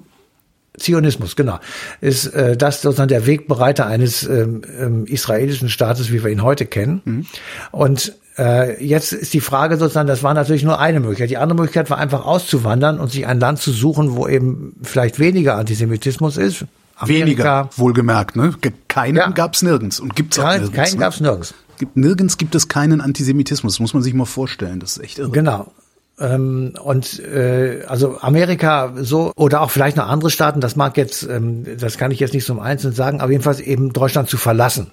Zionismus, 0.77 1.35
genau, 1.35 1.59
ist 2.01 2.27
äh, 2.27 2.57
das 2.57 2.81
sozusagen 2.81 3.09
der 3.09 3.25
Wegbereiter 3.25 3.85
eines 3.85 4.23
ähm, 4.23 4.61
ähm, 4.79 5.05
israelischen 5.05 5.69
Staates, 5.69 6.11
wie 6.11 6.23
wir 6.23 6.31
ihn 6.31 6.41
heute 6.43 6.65
kennen. 6.65 7.01
Mhm. 7.05 7.25
Und 7.71 8.13
äh, 8.39 8.83
jetzt 8.83 9.13
ist 9.13 9.33
die 9.33 9.39
Frage 9.39 9.77
sozusagen, 9.77 10.07
das 10.07 10.23
war 10.23 10.33
natürlich 10.33 10.63
nur 10.63 10.79
eine 10.79 10.99
Möglichkeit. 10.99 11.29
Die 11.29 11.37
andere 11.37 11.57
Möglichkeit 11.57 11.89
war 11.91 11.99
einfach 11.99 12.25
auszuwandern 12.25 12.99
und 12.99 13.11
sich 13.11 13.27
ein 13.27 13.39
Land 13.39 13.59
zu 13.59 13.71
suchen, 13.71 14.15
wo 14.15 14.27
eben 14.27 14.75
vielleicht 14.81 15.19
weniger 15.19 15.55
Antisemitismus 15.57 16.37
ist, 16.37 16.65
Weniger, 17.05 17.69
wohlgemerkt, 17.75 18.35
ne? 18.35 18.53
Keinen 18.87 19.17
Ja. 19.17 19.29
gab's 19.29 19.61
nirgends 19.61 19.99
und 19.99 20.15
gibt's 20.15 20.39
auch 20.39 20.43
Kein, 20.43 20.61
nirgends. 20.61 20.75
keinen 20.77 20.93
ne? 20.93 20.99
gab's 20.99 21.19
nirgends. 21.19 21.53
Gibt, 21.79 21.97
nirgends 21.97 22.37
gibt 22.37 22.55
es 22.55 22.67
keinen 22.67 23.01
Antisemitismus, 23.01 23.79
muss 23.79 23.93
man 23.93 24.03
sich 24.03 24.13
mal 24.13 24.25
vorstellen. 24.25 24.79
Das 24.79 24.97
ist 24.97 25.03
echt 25.03 25.19
irre. 25.19 25.31
Genau. 25.31 25.71
Ähm, 26.19 26.73
und 26.81 27.19
äh, 27.19 27.83
also 27.87 28.19
Amerika 28.19 28.93
so 28.97 29.31
oder 29.35 29.61
auch 29.61 29.71
vielleicht 29.71 29.97
noch 29.97 30.07
andere 30.07 30.29
Staaten, 30.29 30.61
das 30.61 30.75
mag 30.75 30.95
jetzt, 30.95 31.23
ähm, 31.23 31.65
das 31.79 31.97
kann 31.97 32.11
ich 32.11 32.19
jetzt 32.19 32.33
nicht 32.33 32.45
so 32.45 32.53
im 32.53 32.59
Einzelnen 32.59 32.93
sagen, 32.93 33.19
aber 33.19 33.31
jedenfalls 33.31 33.59
eben 33.59 33.93
Deutschland 33.93 34.29
zu 34.29 34.37
verlassen. 34.37 34.91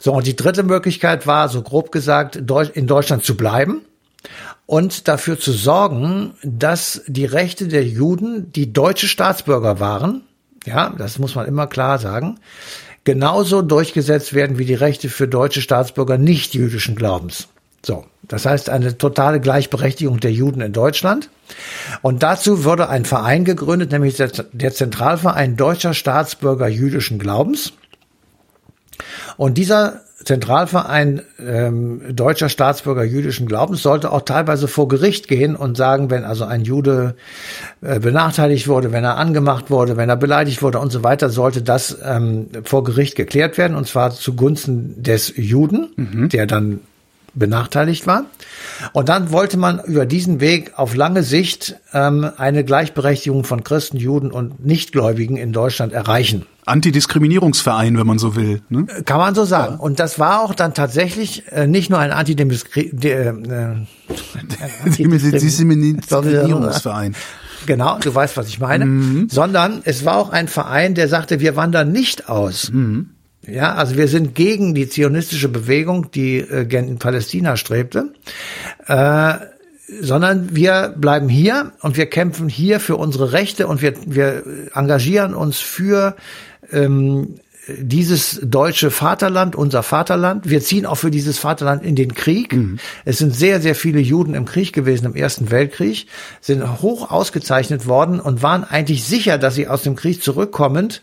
So 0.00 0.12
und 0.12 0.26
die 0.26 0.34
dritte 0.34 0.64
Möglichkeit 0.64 1.26
war, 1.26 1.48
so 1.48 1.62
grob 1.62 1.92
gesagt, 1.92 2.36
in 2.36 2.86
Deutschland 2.86 3.24
zu 3.24 3.36
bleiben 3.36 3.82
und 4.66 5.06
dafür 5.06 5.38
zu 5.38 5.52
sorgen, 5.52 6.34
dass 6.42 7.02
die 7.06 7.26
Rechte 7.26 7.68
der 7.68 7.84
Juden, 7.84 8.50
die 8.52 8.72
deutsche 8.72 9.06
Staatsbürger 9.06 9.78
waren, 9.78 10.22
ja, 10.64 10.92
das 10.98 11.20
muss 11.20 11.36
man 11.36 11.46
immer 11.46 11.68
klar 11.68 12.00
sagen, 12.00 12.40
genauso 13.04 13.62
durchgesetzt 13.62 14.34
werden 14.34 14.58
wie 14.58 14.64
die 14.64 14.74
Rechte 14.74 15.08
für 15.08 15.28
deutsche 15.28 15.62
Staatsbürger 15.62 16.18
nicht 16.18 16.54
jüdischen 16.54 16.96
Glaubens. 16.96 17.48
So, 17.86 18.04
das 18.26 18.46
heißt 18.46 18.68
eine 18.68 18.98
totale 18.98 19.38
Gleichberechtigung 19.38 20.18
der 20.18 20.32
Juden 20.32 20.60
in 20.60 20.72
Deutschland. 20.72 21.30
Und 22.02 22.24
dazu 22.24 22.64
wurde 22.64 22.88
ein 22.88 23.04
Verein 23.04 23.44
gegründet, 23.44 23.92
nämlich 23.92 24.16
der, 24.16 24.72
Zentralverein 24.72 25.56
deutscher 25.56 25.94
Staatsbürger 25.94 26.66
jüdischen 26.66 27.20
Glaubens. 27.20 27.74
Und 29.36 29.56
dieser 29.56 30.00
Zentralverein 30.24 31.22
ähm, 31.38 32.02
deutscher 32.10 32.48
Staatsbürger 32.48 33.04
jüdischen 33.04 33.46
Glaubens 33.46 33.82
sollte 33.82 34.10
auch 34.10 34.22
teilweise 34.22 34.66
vor 34.66 34.88
Gericht 34.88 35.28
gehen 35.28 35.54
und 35.54 35.76
sagen, 35.76 36.10
wenn 36.10 36.24
also 36.24 36.44
ein 36.44 36.64
Jude 36.64 37.14
äh, 37.82 38.00
benachteiligt 38.00 38.66
wurde, 38.66 38.90
wenn 38.90 39.04
er 39.04 39.16
angemacht 39.16 39.70
wurde, 39.70 39.96
wenn 39.96 40.08
er 40.08 40.16
beleidigt 40.16 40.60
wurde 40.60 40.80
und 40.80 40.90
so 40.90 41.04
weiter, 41.04 41.30
sollte 41.30 41.62
das 41.62 41.96
ähm, 42.04 42.48
vor 42.64 42.82
Gericht 42.82 43.14
geklärt 43.14 43.58
werden 43.58 43.76
und 43.76 43.86
zwar 43.86 44.10
zugunsten 44.10 45.00
des 45.00 45.32
Juden, 45.36 46.28
der 46.32 46.46
dann 46.46 46.80
benachteiligt 47.36 48.06
war. 48.06 48.24
Und 48.92 49.08
dann 49.08 49.30
wollte 49.30 49.56
man 49.56 49.80
über 49.84 50.06
diesen 50.06 50.40
Weg 50.40 50.72
auf 50.76 50.94
lange 50.94 51.22
Sicht 51.22 51.76
ähm, 51.92 52.30
eine 52.36 52.64
Gleichberechtigung 52.64 53.44
von 53.44 53.62
Christen, 53.62 53.96
Juden 53.96 54.32
und 54.32 54.64
Nichtgläubigen 54.64 55.36
in 55.36 55.52
Deutschland 55.52 55.92
erreichen. 55.92 56.46
Antidiskriminierungsverein, 56.64 57.96
wenn 57.96 58.06
man 58.06 58.18
so 58.18 58.34
will. 58.34 58.62
Ne? 58.68 58.86
Kann 59.04 59.18
man 59.18 59.36
so 59.36 59.44
sagen. 59.44 59.76
Und 59.76 60.00
das 60.00 60.18
war 60.18 60.42
auch 60.42 60.54
dann 60.54 60.74
tatsächlich 60.74 61.44
äh, 61.52 61.68
nicht 61.68 61.90
nur 61.90 62.00
ein 62.00 62.10
Antidiskri 62.10 62.90
de, 62.92 63.12
äh, 63.12 63.34
Diskriminierungsverein. 64.98 67.14
Genau, 67.66 67.98
du 67.98 68.14
weißt, 68.14 68.36
was 68.36 68.48
ich 68.48 68.60
meine. 68.60 69.26
Sondern 69.28 69.82
es 69.84 70.04
war 70.04 70.16
auch 70.16 70.30
ein 70.30 70.48
Verein, 70.48 70.94
der 70.94 71.08
sagte, 71.08 71.40
wir 71.40 71.56
wandern 71.56 71.92
nicht 71.92 72.28
aus. 72.28 72.70
Ja, 73.46 73.74
also 73.74 73.96
wir 73.96 74.08
sind 74.08 74.34
gegen 74.34 74.74
die 74.74 74.88
zionistische 74.88 75.48
Bewegung, 75.48 76.10
die 76.10 76.38
äh, 76.38 76.66
in 76.76 76.98
Palästina 76.98 77.56
strebte. 77.56 78.12
Äh, 78.86 79.34
sondern 80.00 80.56
wir 80.56 80.94
bleiben 80.96 81.28
hier 81.28 81.72
und 81.80 81.96
wir 81.96 82.06
kämpfen 82.06 82.48
hier 82.48 82.80
für 82.80 82.96
unsere 82.96 83.32
Rechte 83.32 83.68
und 83.68 83.82
wir, 83.82 83.94
wir 84.04 84.42
engagieren 84.74 85.34
uns 85.34 85.60
für 85.60 86.16
ähm, 86.72 87.36
dieses 87.68 88.40
deutsche 88.42 88.90
Vaterland, 88.90 89.56
unser 89.56 89.82
Vaterland. 89.82 90.48
Wir 90.48 90.60
ziehen 90.60 90.86
auch 90.86 90.94
für 90.96 91.10
dieses 91.10 91.38
Vaterland 91.38 91.82
in 91.84 91.96
den 91.96 92.14
Krieg. 92.14 92.56
Es 93.04 93.18
sind 93.18 93.34
sehr, 93.34 93.60
sehr 93.60 93.74
viele 93.74 93.98
Juden 93.98 94.34
im 94.34 94.44
Krieg 94.44 94.72
gewesen, 94.72 95.06
im 95.06 95.16
Ersten 95.16 95.50
Weltkrieg, 95.50 96.06
sind 96.40 96.80
hoch 96.80 97.10
ausgezeichnet 97.10 97.86
worden 97.86 98.20
und 98.20 98.42
waren 98.42 98.62
eigentlich 98.64 99.04
sicher, 99.04 99.36
dass 99.38 99.56
sie 99.56 99.66
aus 99.66 99.82
dem 99.82 99.96
Krieg 99.96 100.22
zurückkommend 100.22 101.02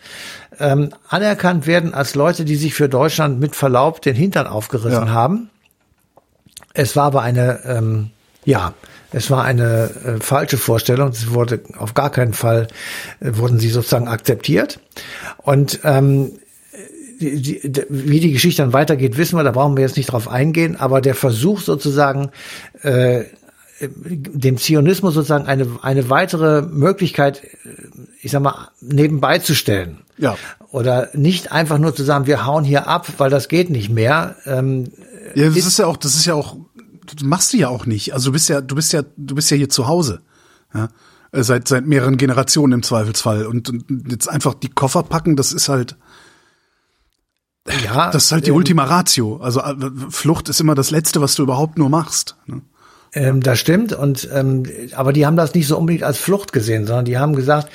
ähm, 0.60 0.92
anerkannt 1.10 1.68
werden 1.68 1.94
als 1.94 2.16
Leute, 2.16 2.46
die 2.46 2.56
sich 2.56 2.74
für 2.74 2.88
Deutschland 2.88 3.40
mit 3.40 3.56
Verlaub 3.56 4.02
den 4.02 4.16
Hintern 4.16 4.48
aufgerissen 4.48 5.08
Ja. 5.08 5.10
haben. 5.10 5.50
Es 6.74 6.96
war 6.96 7.06
aber 7.06 7.22
eine, 7.22 7.60
ähm, 7.66 8.12
ja, 8.46 8.74
es 9.12 9.30
war 9.30 9.44
eine 9.44 9.92
äh, 10.06 10.20
falsche 10.22 10.58
Vorstellung. 10.58 11.10
Es 11.10 11.32
wurde 11.32 11.62
auf 11.78 11.94
gar 11.94 12.10
keinen 12.10 12.34
Fall 12.34 12.68
äh, 13.20 13.32
wurden 13.38 13.60
sie 13.60 13.70
sozusagen 13.70 14.08
akzeptiert. 14.08 14.80
Und 15.38 15.82
ähm, 15.84 16.32
die, 17.20 17.72
die, 17.72 17.86
wie 17.90 18.20
die 18.20 18.32
Geschichte 18.32 18.62
dann 18.62 18.74
weitergeht, 18.74 19.18
wissen 19.18 19.38
wir. 19.38 19.44
Da 19.44 19.52
brauchen 19.52 19.76
wir 19.78 19.84
jetzt 19.84 19.98
nicht 19.98 20.12
drauf 20.12 20.28
eingehen. 20.28 20.76
Aber 20.76 21.02
der 21.02 21.16
Versuch 21.16 21.62
sozusagen 21.62 22.32
äh, 22.82 23.24
dem 23.82 24.58
Zionismus 24.58 25.14
sozusagen 25.14 25.46
eine 25.46 25.68
eine 25.82 26.10
weitere 26.10 26.62
Möglichkeit, 26.62 27.42
ich 28.22 28.32
sag 28.32 28.42
mal, 28.42 28.70
nebenbei 28.82 29.40
zu 29.40 29.56
stellen. 29.56 30.00
Ja. 30.18 30.38
Oder 30.72 31.10
nicht 31.14 31.52
einfach 31.52 31.80
nur 31.80 31.96
zu 31.96 32.04
sagen, 32.04 32.28
wir 32.28 32.46
hauen 32.46 32.64
hier 32.64 32.88
ab, 32.88 33.08
weil 33.18 33.30
das 33.30 33.48
geht 33.48 33.70
nicht 33.70 33.90
mehr. 33.90 34.36
Ähm, 34.46 34.92
Ja, 35.36 35.48
das 35.50 35.66
ist 35.66 35.80
ja 35.80 35.88
auch, 35.88 35.98
das 35.98 36.16
ist 36.16 36.26
ja 36.26 36.34
auch, 36.34 36.56
das 37.14 37.24
machst 37.24 37.54
du 37.54 37.58
ja 37.58 37.68
auch 37.70 37.86
nicht. 37.86 38.14
Also 38.14 38.30
du 38.30 38.34
bist 38.34 38.48
ja, 38.50 38.62
du 38.62 38.76
bist 38.76 38.94
ja, 38.94 39.04
du 39.18 39.36
bist 39.36 39.50
ja 39.52 39.58
hier 39.58 39.70
zu 39.70 39.88
Hause. 39.88 40.22
Ja? 40.74 40.90
Äh, 41.32 41.44
Seit, 41.44 41.68
seit 41.68 41.86
mehreren 41.88 42.18
Generationen 42.18 42.74
im 42.74 42.84
Zweifelsfall. 42.84 43.48
Und, 43.48 43.70
und 43.70 44.12
jetzt 44.12 44.30
einfach 44.30 44.54
die 44.54 44.70
Koffer 44.70 45.04
packen, 45.04 45.36
das 45.36 45.52
ist 45.52 45.68
halt, 45.68 45.98
ja, 47.84 48.12
das 48.12 48.26
ist 48.26 48.32
halt 48.32 48.46
die 48.46 48.50
ähm, 48.50 48.58
Ultima 48.58 48.84
Ratio. 48.84 49.38
Also 49.38 49.62
äh, 49.62 49.76
Flucht 50.10 50.50
ist 50.50 50.60
immer 50.60 50.76
das 50.76 50.92
Letzte, 50.92 51.22
was 51.22 51.36
du 51.36 51.44
überhaupt 51.44 51.78
nur 51.78 51.90
machst. 51.90 52.36
ne? 52.46 52.62
Ähm, 53.16 53.42
das 53.42 53.60
stimmt 53.60 53.94
und 53.94 54.28
ähm, 54.34 54.64
aber 54.96 55.14
die 55.14 55.28
haben 55.28 55.36
das 55.36 55.54
nicht 55.54 55.68
so 55.68 55.78
unbedingt 55.78 56.04
als 56.04 56.18
Flucht 56.18 56.52
gesehen, 56.52 56.88
sondern 56.88 57.06
die 57.06 57.20
haben 57.20 57.36
gesagt, 57.36 57.70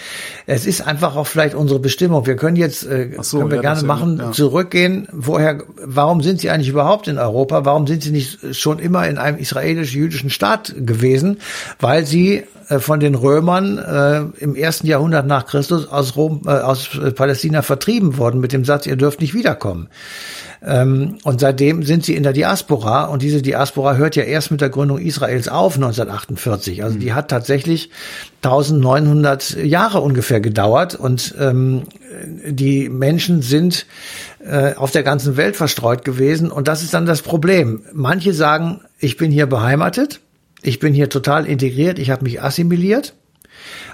es 0.47 0.67
ist 0.67 0.81
einfach 0.81 1.15
auch 1.15 1.29
vielleicht 1.29 1.55
unsere 1.55 1.79
Bestimmung. 1.79 2.27
Wir 2.27 2.35
können 2.35 2.57
jetzt 2.57 2.85
äh, 2.85 3.11
so, 3.21 3.39
können 3.39 3.51
wir 3.51 3.57
ja, 3.57 3.63
gerne 3.63 3.85
machen, 3.85 4.19
ja. 4.19 4.33
zurückgehen. 4.33 5.07
Woher? 5.13 5.63
Warum 5.85 6.23
sind 6.23 6.41
sie 6.41 6.51
eigentlich 6.51 6.71
überhaupt 6.71 7.07
in 7.07 7.19
Europa? 7.19 7.65
Warum 7.65 7.87
sind 7.87 8.03
sie 8.03 8.11
nicht 8.11 8.57
schon 8.57 8.81
immer 8.81 9.07
in 9.07 9.17
einem 9.17 9.39
israelisch-jüdischen 9.39 10.31
Staat 10.31 10.75
gewesen? 10.77 11.39
Weil 11.79 12.05
sie 12.05 12.43
von 12.69 13.01
den 13.01 13.15
Römern 13.15 13.79
äh, 13.79 14.43
im 14.43 14.55
ersten 14.55 14.87
Jahrhundert 14.87 15.27
nach 15.27 15.47
Christus 15.47 15.89
aus 15.89 16.17
Rom, 16.17 16.43
äh, 16.47 16.51
aus 16.51 16.99
äh, 16.99 17.13
Palästina 17.13 17.63
vertrieben 17.63 18.19
wurden 18.19 18.41
mit 18.41 18.53
dem 18.53 18.65
Satz, 18.65 18.87
ihr 18.87 18.97
dürft 18.97 19.21
nicht 19.21 19.33
wiederkommen. 19.35 19.89
Ähm, 20.63 21.19
und 21.23 21.41
seitdem 21.41 21.83
sind 21.83 22.05
sie 22.05 22.15
in 22.15 22.25
der 22.25 22.33
Diaspora 22.33 23.05
und 23.05 23.23
diese 23.23 23.43
Diaspora 23.43 23.95
hört 23.95 24.17
ja 24.17 24.25
erst 24.25 24.51
mit 24.51 24.61
der 24.61 24.69
Gründung 24.69 24.99
Israels 24.99 25.49
auf 25.49 25.77
1948. 25.77 26.85
Also 26.85 26.99
die 26.99 27.15
hat 27.15 27.29
tatsächlich 27.29 27.91
1900 28.43 29.57
Jahre 29.57 30.01
ungefähr 30.01 30.41
gedauert 30.41 30.95
und 30.95 31.35
ähm, 31.39 31.85
die 32.45 32.89
Menschen 32.89 33.41
sind 33.41 33.87
äh, 34.45 34.75
auf 34.75 34.91
der 34.91 35.05
ganzen 35.05 35.37
Welt 35.37 35.57
verstreut 35.57 36.05
gewesen 36.05 36.51
und 36.51 36.69
das 36.69 36.83
ist 36.83 36.93
dann 36.93 37.07
das 37.07 37.23
Problem. 37.23 37.83
Manche 37.93 38.35
sagen, 38.35 38.81
ich 38.99 39.17
bin 39.17 39.31
hier 39.31 39.47
beheimatet, 39.47 40.21
ich 40.63 40.79
bin 40.79 40.95
hier 40.95 41.09
total 41.09 41.47
integriert, 41.47 41.99
ich 41.99 42.11
habe 42.11 42.25
mich 42.25 42.43
assimiliert. 42.43 43.15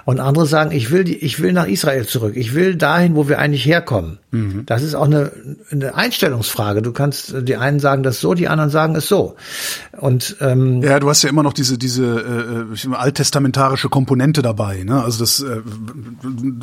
Und 0.05 0.19
andere 0.19 0.45
sagen, 0.45 0.71
ich 0.71 0.91
will, 0.91 1.03
die, 1.03 1.15
ich 1.15 1.41
will 1.41 1.51
nach 1.51 1.65
Israel 1.65 2.05
zurück. 2.05 2.33
Ich 2.35 2.53
will 2.53 2.75
dahin, 2.75 3.15
wo 3.15 3.27
wir 3.27 3.39
eigentlich 3.39 3.65
herkommen. 3.65 4.19
Das 4.67 4.83
ist 4.83 4.93
auch 4.93 5.05
eine, 5.05 5.31
eine 5.71 5.95
Einstellungsfrage. 5.95 6.83
Du 6.83 6.91
kannst, 6.91 7.33
die 7.47 7.55
einen 7.57 7.79
sagen 7.79 8.03
das 8.03 8.21
so, 8.21 8.35
die 8.35 8.47
anderen 8.47 8.69
sagen 8.69 8.95
es 8.95 9.07
so. 9.07 9.35
Und 9.99 10.37
ähm, 10.41 10.83
Ja, 10.83 10.99
du 10.99 11.09
hast 11.09 11.23
ja 11.23 11.29
immer 11.29 11.41
noch 11.41 11.53
diese 11.53 11.79
diese 11.79 12.67
äh, 12.83 12.87
mal, 12.87 12.97
alttestamentarische 12.97 13.89
Komponente 13.89 14.43
dabei, 14.43 14.83
ne? 14.83 15.03
Also 15.03 15.19
das 15.19 15.39
äh, 15.41 15.61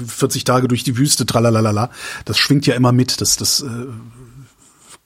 40 0.06 0.44
Tage 0.44 0.68
durch 0.68 0.84
die 0.84 0.96
Wüste, 0.96 1.26
tralalala, 1.26 1.90
das 2.24 2.38
schwingt 2.38 2.66
ja 2.66 2.74
immer 2.74 2.92
mit. 2.92 3.20
Das 3.20 3.36
das 3.36 3.62
äh, 3.62 3.66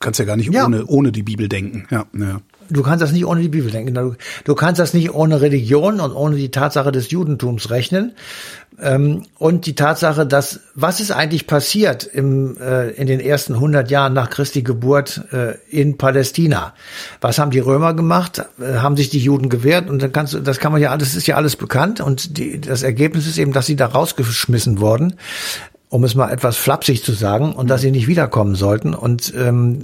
kannst 0.00 0.19
ja 0.19 0.26
gar 0.26 0.37
nicht 0.37 0.53
Ja. 0.53 0.67
ohne 0.67 0.85
ohne 0.87 1.12
die 1.12 1.23
Bibel 1.23 1.49
denken. 1.49 1.87
Ja, 1.91 2.05
ja. 2.12 2.41
Du 2.70 2.82
kannst 2.82 3.02
das 3.02 3.12
nicht 3.12 3.26
ohne 3.26 3.40
die 3.40 3.49
Bibel 3.49 3.70
denken. 3.70 3.94
Du, 3.94 4.14
du 4.44 4.54
kannst 4.54 4.78
das 4.78 4.94
nicht 4.94 5.14
ohne 5.14 5.40
Religion 5.40 6.00
und 6.00 6.12
ohne 6.12 6.37
die 6.37 6.50
Tatsache 6.50 6.92
des 6.92 7.11
Judentums 7.11 7.70
rechnen. 7.70 8.12
Ähm, 8.78 9.23
und 9.38 9.66
die 9.66 9.75
Tatsache, 9.75 10.26
dass, 10.26 10.61
was 10.75 11.00
ist 11.00 11.11
eigentlich 11.11 11.46
passiert 11.46 12.04
im, 12.04 12.58
äh, 12.58 12.90
in 12.90 13.06
den 13.06 13.20
ersten 13.20 13.54
100 13.54 13.90
Jahren 13.90 14.12
nach 14.12 14.28
Christi 14.28 14.62
Geburt 14.62 15.23
äh, 15.32 15.54
in 15.70 15.96
Palästina? 15.96 16.75
Was 17.20 17.38
haben 17.38 17.50
die 17.50 17.58
Römer 17.58 17.94
gemacht? 17.94 18.44
Äh, 18.61 18.78
haben 18.78 18.96
sich 18.96 19.08
die 19.08 19.18
Juden 19.18 19.49
gewehrt? 19.49 19.88
Und 19.88 20.02
dann 20.02 20.12
kannst 20.12 20.35
du, 20.35 20.40
das 20.40 20.58
kann 20.58 20.73
man 20.73 20.80
ja, 20.80 20.90
alles 20.90 21.14
ist 21.14 21.26
ja 21.26 21.37
alles 21.37 21.56
bekannt. 21.56 22.00
Und 22.00 22.37
die, 22.37 22.61
das 22.61 22.82
Ergebnis 22.82 23.26
ist 23.26 23.38
eben, 23.38 23.52
dass 23.52 23.66
sie 23.66 23.76
da 23.76 23.87
rausgeschmissen 23.87 24.80
wurden 24.80 25.14
um 25.88 26.05
es 26.05 26.14
mal 26.14 26.31
etwas 26.31 26.57
flapsig 26.57 27.05
zu 27.05 27.12
sagen, 27.12 27.52
und 27.52 27.71
dass 27.71 27.81
sie 27.81 27.90
nicht 27.90 28.09
wiederkommen 28.09 28.55
sollten. 28.55 28.95
Und 28.95 29.33
ähm, 29.37 29.83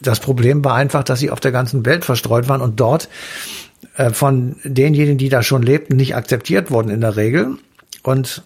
das 0.00 0.20
Problem 0.20 0.64
war 0.64 0.74
einfach, 0.74 1.04
dass 1.04 1.20
sie 1.20 1.30
auf 1.30 1.40
der 1.40 1.52
ganzen 1.52 1.86
Welt 1.86 2.04
verstreut 2.04 2.48
waren 2.48 2.60
und 2.60 2.80
dort 2.80 3.08
äh, 3.96 4.10
von 4.10 4.56
denjenigen, 4.64 5.18
die 5.18 5.28
da 5.28 5.42
schon 5.42 5.62
lebten, 5.62 5.96
nicht 5.96 6.16
akzeptiert 6.16 6.70
wurden 6.70 6.90
in 6.90 7.00
der 7.00 7.16
Regel. 7.16 7.56
Und 8.02 8.42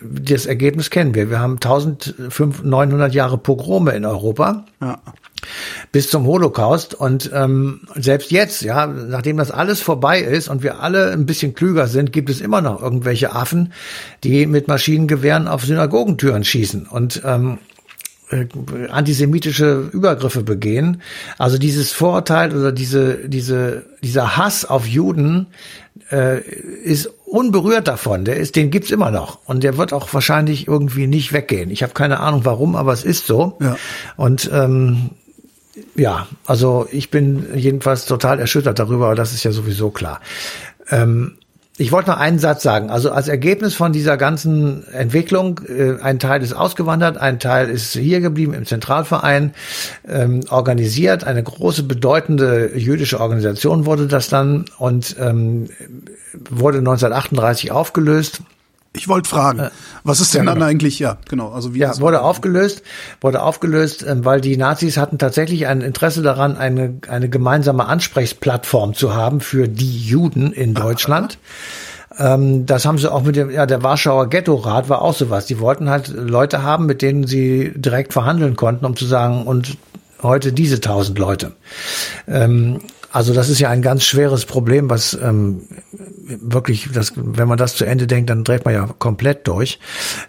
das 0.00 0.46
Ergebnis 0.46 0.90
kennen 0.90 1.14
wir. 1.14 1.28
Wir 1.28 1.40
haben 1.40 1.54
1900 1.54 3.12
Jahre 3.14 3.38
Pogrome 3.38 3.92
in 3.92 4.04
Europa. 4.04 4.64
Ja. 4.80 5.00
Bis 5.92 6.10
zum 6.10 6.26
Holocaust. 6.26 6.94
Und 6.94 7.30
ähm, 7.32 7.80
selbst 7.94 8.30
jetzt, 8.30 8.62
ja, 8.62 8.86
nachdem 8.86 9.36
das 9.36 9.50
alles 9.50 9.80
vorbei 9.80 10.20
ist 10.20 10.48
und 10.48 10.62
wir 10.62 10.80
alle 10.80 11.12
ein 11.12 11.26
bisschen 11.26 11.54
klüger 11.54 11.86
sind, 11.86 12.12
gibt 12.12 12.30
es 12.30 12.40
immer 12.40 12.60
noch 12.60 12.82
irgendwelche 12.82 13.32
Affen, 13.32 13.72
die 14.24 14.46
mit 14.46 14.68
Maschinengewehren 14.68 15.48
auf 15.48 15.64
Synagogentüren 15.64 16.44
schießen. 16.44 16.86
Und 16.86 17.22
ähm, 17.24 17.58
äh, 18.32 18.46
antisemitische 18.88 19.90
Übergriffe 19.92 20.42
begehen. 20.42 21.02
Also 21.36 21.58
dieses 21.58 21.92
Vorurteil 21.92 22.56
oder 22.56 22.72
diese, 22.72 23.28
diese, 23.28 23.84
dieser 24.02 24.36
Hass 24.38 24.64
auf 24.64 24.86
Juden 24.86 25.48
äh, 26.10 26.40
ist 26.40 27.10
unberührt 27.26 27.88
davon. 27.88 28.24
Der 28.24 28.36
ist, 28.36 28.56
den 28.56 28.70
gibt's 28.70 28.90
immer 28.90 29.10
noch 29.10 29.38
und 29.44 29.62
der 29.62 29.76
wird 29.76 29.92
auch 29.92 30.12
wahrscheinlich 30.14 30.66
irgendwie 30.66 31.06
nicht 31.06 31.32
weggehen. 31.34 31.70
Ich 31.70 31.82
habe 31.82 31.92
keine 31.92 32.20
Ahnung 32.20 32.44
warum, 32.44 32.74
aber 32.74 32.92
es 32.92 33.04
ist 33.04 33.26
so. 33.26 33.58
Ja. 33.60 33.76
Und 34.16 34.50
ähm, 34.52 35.10
ja, 35.94 36.26
also 36.44 36.86
ich 36.90 37.10
bin 37.10 37.46
jedenfalls 37.54 38.06
total 38.06 38.38
erschüttert 38.38 38.78
darüber, 38.78 39.06
aber 39.06 39.14
das 39.14 39.32
ist 39.32 39.44
ja 39.44 39.52
sowieso 39.52 39.90
klar. 39.90 40.20
Ähm, 40.90 41.36
ich 41.78 41.90
wollte 41.90 42.10
noch 42.10 42.18
einen 42.18 42.38
Satz 42.38 42.62
sagen. 42.62 42.90
Also 42.90 43.10
als 43.10 43.28
Ergebnis 43.28 43.74
von 43.74 43.92
dieser 43.92 44.18
ganzen 44.18 44.86
Entwicklung, 44.88 45.60
äh, 45.66 45.96
ein 46.02 46.18
Teil 46.18 46.42
ist 46.42 46.52
ausgewandert, 46.52 47.16
ein 47.16 47.38
Teil 47.38 47.70
ist 47.70 47.94
hier 47.94 48.20
geblieben 48.20 48.52
im 48.52 48.66
Zentralverein, 48.66 49.54
ähm, 50.06 50.40
organisiert. 50.50 51.24
Eine 51.24 51.42
große, 51.42 51.84
bedeutende 51.84 52.76
jüdische 52.76 53.20
Organisation 53.20 53.86
wurde 53.86 54.06
das 54.06 54.28
dann 54.28 54.66
und 54.78 55.16
ähm, 55.18 55.70
wurde 56.50 56.78
1938 56.78 57.72
aufgelöst. 57.72 58.42
Ich 58.94 59.08
wollte 59.08 59.28
fragen, 59.28 59.58
äh, 59.58 59.70
was 60.04 60.20
ist 60.20 60.34
denn 60.34 60.44
ja, 60.44 60.52
genau. 60.52 60.60
dann 60.60 60.68
eigentlich, 60.68 60.98
ja, 60.98 61.16
genau, 61.28 61.50
also 61.50 61.74
wie 61.74 61.78
Ja, 61.78 61.98
wurde 62.00 62.20
aufgelöst, 62.20 62.82
wurde 63.20 63.42
aufgelöst, 63.42 64.04
ähm, 64.06 64.24
weil 64.24 64.40
die 64.40 64.56
Nazis 64.56 64.98
hatten 64.98 65.18
tatsächlich 65.18 65.66
ein 65.66 65.80
Interesse 65.80 66.20
daran, 66.22 66.56
eine, 66.56 66.98
eine 67.08 67.30
gemeinsame 67.30 67.86
Ansprechplattform 67.86 68.94
zu 68.94 69.14
haben 69.14 69.40
für 69.40 69.66
die 69.66 69.98
Juden 69.98 70.52
in 70.52 70.74
Deutschland. 70.74 71.38
Ähm, 72.18 72.66
das 72.66 72.84
haben 72.84 72.98
sie 72.98 73.10
auch 73.10 73.22
mit 73.22 73.36
dem, 73.36 73.50
ja, 73.50 73.64
der 73.64 73.82
Warschauer 73.82 74.28
Ghetto-Rat 74.28 74.90
war 74.90 75.00
auch 75.00 75.14
sowas. 75.14 75.46
Die 75.46 75.58
wollten 75.58 75.88
halt 75.88 76.08
Leute 76.08 76.62
haben, 76.62 76.84
mit 76.84 77.00
denen 77.00 77.26
sie 77.26 77.72
direkt 77.74 78.12
verhandeln 78.12 78.56
konnten, 78.56 78.84
um 78.84 78.96
zu 78.96 79.06
sagen, 79.06 79.46
und 79.46 79.78
heute 80.22 80.52
diese 80.52 80.80
tausend 80.80 81.18
Leute. 81.18 81.52
Ähm, 82.28 82.80
also 83.12 83.34
das 83.34 83.48
ist 83.48 83.60
ja 83.60 83.68
ein 83.68 83.82
ganz 83.82 84.04
schweres 84.04 84.46
Problem, 84.46 84.90
was 84.90 85.14
ähm, 85.14 85.68
wirklich, 86.40 86.88
das, 86.92 87.12
wenn 87.16 87.46
man 87.46 87.58
das 87.58 87.76
zu 87.76 87.84
Ende 87.84 88.06
denkt, 88.06 88.30
dann 88.30 88.42
dreht 88.42 88.64
man 88.64 88.74
ja 88.74 88.88
komplett 88.98 89.46
durch. 89.46 89.78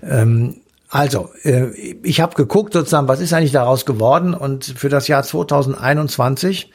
Ähm, 0.03 0.57
also, 0.89 1.29
äh, 1.43 1.67
ich 2.03 2.21
habe 2.21 2.35
geguckt 2.35 2.73
sozusagen, 2.73 3.07
was 3.07 3.19
ist 3.19 3.33
eigentlich 3.33 3.53
daraus 3.53 3.85
geworden 3.85 4.35
und 4.35 4.65
für 4.65 4.89
das 4.89 5.07
Jahr 5.07 5.23
2021 5.23 6.69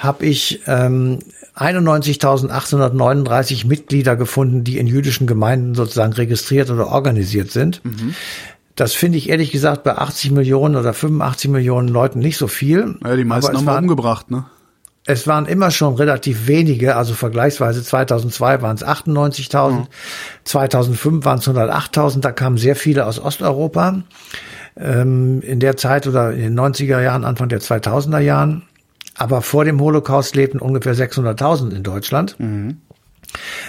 habe 0.00 0.24
ich 0.24 0.62
ähm, 0.66 1.18
91.839 1.54 3.66
Mitglieder 3.66 4.16
gefunden, 4.16 4.64
die 4.64 4.78
in 4.78 4.86
jüdischen 4.86 5.26
Gemeinden 5.26 5.74
sozusagen 5.74 6.14
registriert 6.14 6.70
oder 6.70 6.88
organisiert 6.88 7.50
sind. 7.50 7.84
Mhm. 7.84 8.14
Das 8.74 8.94
finde 8.94 9.18
ich 9.18 9.28
ehrlich 9.28 9.52
gesagt 9.52 9.84
bei 9.84 9.96
80 9.96 10.30
Millionen 10.30 10.76
oder 10.76 10.94
85 10.94 11.50
Millionen 11.50 11.88
Leuten 11.88 12.20
nicht 12.20 12.38
so 12.38 12.48
viel. 12.48 12.96
Ja, 13.04 13.16
die 13.16 13.24
meisten 13.24 13.54
haben 13.54 13.66
wir 13.66 13.76
umgebracht, 13.76 14.30
ne? 14.30 14.46
Es 15.04 15.26
waren 15.26 15.46
immer 15.46 15.70
schon 15.70 15.94
relativ 15.96 16.46
wenige, 16.46 16.94
also 16.96 17.14
vergleichsweise 17.14 17.82
2002 17.82 18.62
waren 18.62 18.76
es 18.76 18.84
98.000, 18.84 19.70
mhm. 19.70 19.86
2005 20.44 21.24
waren 21.24 21.38
es 21.38 21.48
108.000, 21.48 22.20
da 22.20 22.30
kamen 22.30 22.56
sehr 22.56 22.76
viele 22.76 23.06
aus 23.06 23.18
Osteuropa 23.18 24.02
ähm, 24.76 25.40
in 25.42 25.58
der 25.58 25.76
Zeit 25.76 26.06
oder 26.06 26.32
in 26.32 26.40
den 26.40 26.58
90er 26.58 27.00
Jahren, 27.00 27.24
Anfang 27.24 27.48
der 27.48 27.60
2000er 27.60 28.20
Jahren. 28.20 28.62
Aber 29.14 29.42
vor 29.42 29.64
dem 29.64 29.80
Holocaust 29.80 30.34
lebten 30.36 30.58
ungefähr 30.58 30.94
600.000 30.94 31.74
in 31.74 31.82
Deutschland. 31.82 32.36
Mhm. 32.38 32.78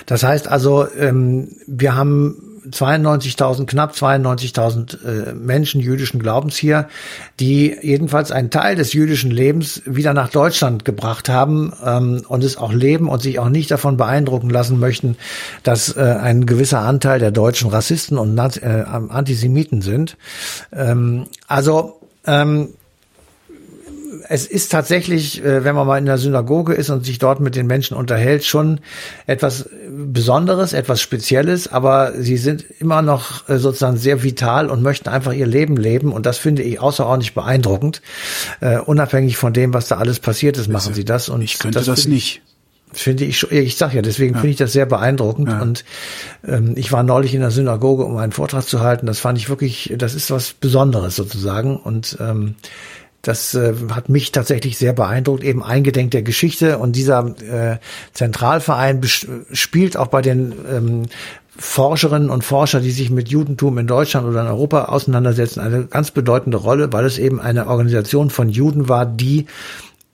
Das 0.06 0.24
heißt 0.24 0.48
also, 0.48 0.88
ähm, 0.98 1.50
wir 1.68 1.96
haben 1.96 2.53
92.000, 2.70 3.66
knapp 3.66 3.94
92.000 3.94 5.06
äh, 5.06 5.34
Menschen 5.34 5.82
jüdischen 5.82 6.20
Glaubens 6.20 6.56
hier, 6.56 6.88
die 7.40 7.76
jedenfalls 7.82 8.32
einen 8.32 8.50
Teil 8.50 8.76
des 8.76 8.94
jüdischen 8.94 9.32
Lebens 9.32 9.82
wieder 9.86 10.14
nach 10.14 10.30
Deutschland 10.30 10.86
gebracht 10.86 11.30
haben 11.30 11.74
ähm, 11.86 12.24
und 12.28 12.44
es 12.44 12.58
auch 12.58 12.74
leben 12.74 13.10
und 13.10 13.22
sich 13.22 13.40
auch 13.40 13.50
nicht 13.50 13.72
davon 13.72 13.98
beeindrucken 13.98 14.50
lassen 14.50 14.80
möchten, 14.80 15.18
dass 15.64 15.96
äh, 15.96 16.02
ein 16.02 16.46
gewisser 16.46 16.80
Anteil 16.80 17.20
der 17.20 17.32
deutschen 17.32 17.70
Rassisten 17.70 18.18
und 18.18 18.38
äh, 18.38 18.84
Antisemiten 18.88 19.82
sind. 19.82 20.18
Ähm, 20.72 21.26
also 21.48 22.00
ähm, 22.26 22.70
es 24.30 24.46
ist 24.46 24.72
tatsächlich, 24.72 25.44
äh, 25.44 25.64
wenn 25.64 25.76
man 25.76 25.88
mal 25.88 25.98
in 25.98 26.06
der 26.06 26.18
Synagoge 26.18 26.74
ist 26.74 26.90
und 26.90 27.06
sich 27.06 27.20
dort 27.20 27.40
mit 27.40 27.56
den 27.56 27.68
Menschen 27.68 27.96
unterhält, 27.96 28.46
schon 28.46 28.80
etwas 29.28 29.70
Besonderes, 29.90 30.74
etwas 30.74 31.02
Spezielles, 31.02 31.68
aber 31.68 32.14
sie 32.18 32.38
sind 32.38 32.66
immer 32.80 33.02
noch 33.02 33.48
äh, 33.50 33.58
sozusagen 33.58 33.98
sehr 33.98 34.24
vital 34.24 34.70
und 34.70 34.82
möchten 34.82 35.10
einfach 35.10 35.34
ihr 35.34 35.48
Leben 35.48 35.78
leben 35.78 36.12
und 36.12 36.26
das 36.26 36.38
finde 36.38 36.64
ich 36.64 36.80
außerordentlich 36.80 37.34
beeindruckend. 37.34 38.02
Uh, 38.62 38.80
unabhängig 38.86 39.38
von 39.38 39.54
dem, 39.54 39.74
was 39.74 39.88
da 39.88 39.98
alles 39.98 40.20
passiert 40.20 40.58
ist, 40.58 40.70
machen 40.70 40.94
sie 40.94 41.06
das. 41.06 41.30
Und 41.30 41.42
ich 41.42 41.60
könnte 41.60 41.80
das, 41.80 41.86
das 41.86 42.08
nicht 42.08 42.42
finde 42.94 43.26
ich, 43.26 43.52
ich 43.52 43.76
sag 43.76 43.94
ja, 43.94 44.02
deswegen 44.02 44.36
ja. 44.36 44.40
finde 44.40 44.52
ich 44.52 44.58
das 44.58 44.74
sehr 44.74 44.86
beeindruckend. 44.86 45.50
Ja. 45.50 45.62
Und 45.62 45.84
ähm, 46.46 46.74
ich 46.76 46.92
war 46.92 47.04
neulich 47.04 47.34
in 47.34 47.42
der 47.42 47.52
Synagoge, 47.52 48.06
um 48.06 48.18
einen 48.18 48.32
Vortrag 48.32 48.68
zu 48.68 48.82
halten. 48.82 49.06
Das 49.06 49.20
fand 49.20 49.38
ich 49.38 49.50
wirklich, 49.50 49.94
das 49.98 50.14
ist 50.14 50.32
was 50.32 50.54
Besonderes 50.54 51.16
sozusagen. 51.16 51.78
Und 51.78 52.18
ähm, 52.20 52.56
das 53.24 53.56
äh, 53.56 53.74
hat 53.90 54.10
mich 54.10 54.32
tatsächlich 54.32 54.78
sehr 54.78 54.94
beeindruckt, 54.94 55.44
eben 55.44 55.64
eingedenk 55.64 56.12
der 56.12 56.24
Geschichte. 56.24 56.78
Und 56.78 56.96
dieser 56.96 57.34
äh, 57.42 57.78
Zentralverein 58.12 59.02
spielt 59.54 59.98
auch 59.98 60.08
bei 60.08 60.22
den 60.22 60.54
ähm, 60.70 61.04
Forscherinnen 61.58 62.30
und 62.30 62.44
Forscher, 62.44 62.82
die 62.82 62.92
sich 62.92 63.10
mit 63.10 63.30
Judentum 63.30 63.78
in 63.78 63.88
Deutschland 63.88 64.28
oder 64.28 64.42
in 64.42 64.48
Europa 64.48 64.86
auseinandersetzen, 64.86 65.62
eine 65.62 65.86
ganz 65.86 66.12
bedeutende 66.12 66.58
Rolle, 66.58 66.92
weil 66.92 67.06
es 67.06 67.18
eben 67.18 67.40
eine 67.40 67.68
Organisation 67.68 68.30
von 68.30 68.50
Juden 68.50 68.90
war, 68.90 69.06
die 69.06 69.48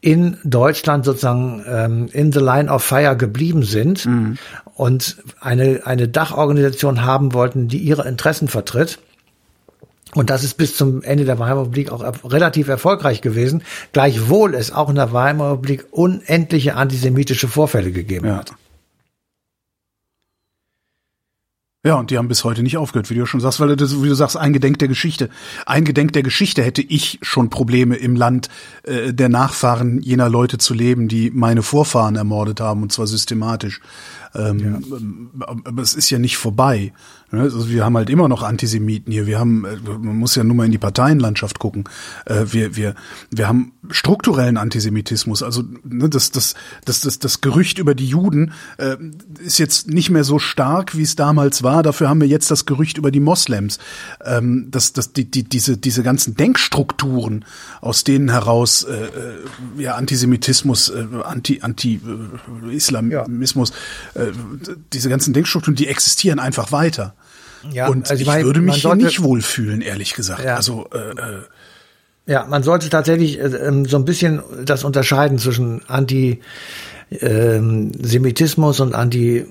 in 0.01 0.37
Deutschland 0.43 1.03
sozusagen 1.03 1.63
ähm, 1.67 2.09
in 2.13 2.31
the 2.31 2.39
line 2.39 2.71
of 2.71 2.83
fire 2.83 3.17
geblieben 3.17 3.63
sind 3.63 4.05
mhm. 4.05 4.37
und 4.75 5.17
eine, 5.41 5.81
eine 5.85 6.07
Dachorganisation 6.07 7.03
haben 7.03 7.33
wollten, 7.33 7.67
die 7.67 7.79
ihre 7.79 8.07
Interessen 8.07 8.47
vertritt. 8.47 8.99
Und 10.15 10.29
das 10.29 10.43
ist 10.43 10.55
bis 10.55 10.75
zum 10.75 11.03
Ende 11.03 11.25
der 11.25 11.37
Weimarer 11.37 11.61
Republik 11.61 11.91
auch 11.91 12.03
relativ 12.23 12.67
erfolgreich 12.67 13.21
gewesen, 13.21 13.63
gleichwohl 13.93 14.55
es 14.55 14.71
auch 14.71 14.89
in 14.89 14.95
der 14.95 15.13
Weimarer 15.13 15.53
Republik 15.53 15.85
unendliche 15.91 16.75
antisemitische 16.75 17.47
Vorfälle 17.47 17.91
gegeben 17.91 18.27
ja. 18.27 18.37
hat. 18.37 18.53
Ja, 21.85 21.95
und 21.95 22.11
die 22.11 22.17
haben 22.17 22.27
bis 22.27 22.43
heute 22.43 22.61
nicht 22.61 22.75
aufgehört, 22.75 23.09
wie 23.09 23.15
du 23.15 23.25
schon 23.25 23.39
sagst, 23.39 23.61
weil 23.61 23.73
das, 23.77 24.03
wie 24.03 24.09
du 24.09 24.13
sagst, 24.13 24.35
eingedenk 24.35 24.79
der 24.79 24.89
Geschichte. 24.89 25.29
Eingedenk 25.65 26.11
der 26.11 26.23
Geschichte 26.23 26.61
hätte 26.61 26.81
ich 26.81 27.19
schon 27.21 27.49
Probleme 27.49 27.95
im 27.95 28.17
Land 28.17 28.49
äh, 28.83 29.13
der 29.13 29.29
Nachfahren 29.29 30.01
jener 30.01 30.29
Leute 30.29 30.57
zu 30.57 30.73
leben, 30.73 31.07
die 31.07 31.31
meine 31.31 31.63
Vorfahren 31.63 32.17
ermordet 32.17 32.59
haben, 32.59 32.83
und 32.83 32.91
zwar 32.91 33.07
systematisch. 33.07 33.79
Ähm, 34.35 35.29
ja. 35.39 35.47
Aber 35.65 35.81
es 35.81 35.93
ist 35.93 36.09
ja 36.09 36.19
nicht 36.19 36.37
vorbei. 36.37 36.93
Ne? 37.31 37.41
Also 37.41 37.69
wir 37.69 37.85
haben 37.85 37.97
halt 37.97 38.09
immer 38.09 38.27
noch 38.27 38.43
Antisemiten 38.43 39.11
hier. 39.11 39.27
Wir 39.27 39.39
haben, 39.39 39.65
äh, 39.65 39.77
man 39.85 40.17
muss 40.17 40.35
ja 40.35 40.43
nur 40.43 40.55
mal 40.55 40.65
in 40.65 40.71
die 40.71 40.77
Parteienlandschaft 40.77 41.59
gucken. 41.59 41.85
Äh, 42.25 42.45
wir, 42.51 42.75
wir, 42.75 42.95
wir 43.31 43.47
haben 43.47 43.73
strukturellen 43.89 44.57
Antisemitismus. 44.57 45.43
Also 45.43 45.63
ne, 45.83 46.09
das, 46.09 46.31
das, 46.31 46.55
das, 46.85 47.01
das, 47.01 47.19
das 47.19 47.41
Gerücht 47.41 47.79
über 47.79 47.95
die 47.95 48.07
Juden 48.07 48.53
äh, 48.77 48.97
ist 49.39 49.59
jetzt 49.59 49.87
nicht 49.87 50.09
mehr 50.09 50.23
so 50.23 50.39
stark, 50.39 50.97
wie 50.97 51.03
es 51.03 51.15
damals 51.15 51.63
war. 51.63 51.83
Dafür 51.83 52.09
haben 52.09 52.21
wir 52.21 52.27
jetzt 52.27 52.51
das 52.51 52.65
Gerücht 52.65 52.97
über 52.97 53.11
die 53.11 53.19
Moslems. 53.19 53.79
Ähm, 54.23 54.67
das, 54.71 54.93
das, 54.93 55.13
die, 55.13 55.29
die, 55.29 55.43
diese, 55.43 55.77
diese 55.77 56.03
ganzen 56.03 56.35
Denkstrukturen, 56.35 57.45
aus 57.81 58.03
denen 58.03 58.29
heraus 58.29 58.83
äh, 58.83 59.81
ja, 59.81 59.95
Antisemitismus, 59.95 60.89
äh, 60.89 61.05
Anti, 61.23 61.59
Anti-Islamismus, 61.61 63.71
äh, 64.15 64.18
äh, 64.18 64.18
diese 64.93 65.09
ganzen 65.09 65.33
Denkstrukturen, 65.33 65.75
die 65.75 65.87
existieren 65.87 66.39
einfach 66.39 66.71
weiter. 66.71 67.15
Ja, 67.71 67.89
und 67.89 68.09
also 68.09 68.21
ich, 68.21 68.29
ich 68.29 68.43
würde 68.43 68.61
mich 68.61 68.81
sollte, 68.81 68.99
hier 68.99 69.07
nicht 69.07 69.21
wohlfühlen, 69.23 69.81
ehrlich 69.81 70.13
gesagt. 70.13 70.43
Ja. 70.43 70.55
Also 70.55 70.87
äh, 70.93 70.97
äh, 70.97 71.41
ja, 72.25 72.45
man 72.45 72.63
sollte 72.63 72.89
tatsächlich 72.89 73.39
äh, 73.39 73.47
ähm, 73.47 73.85
so 73.85 73.97
ein 73.97 74.05
bisschen 74.05 74.41
das 74.63 74.83
unterscheiden 74.83 75.37
zwischen 75.39 75.81
Antisemitismus 75.87 78.79
ähm, 78.79 78.87
und 78.87 78.95
Anti 78.95 79.45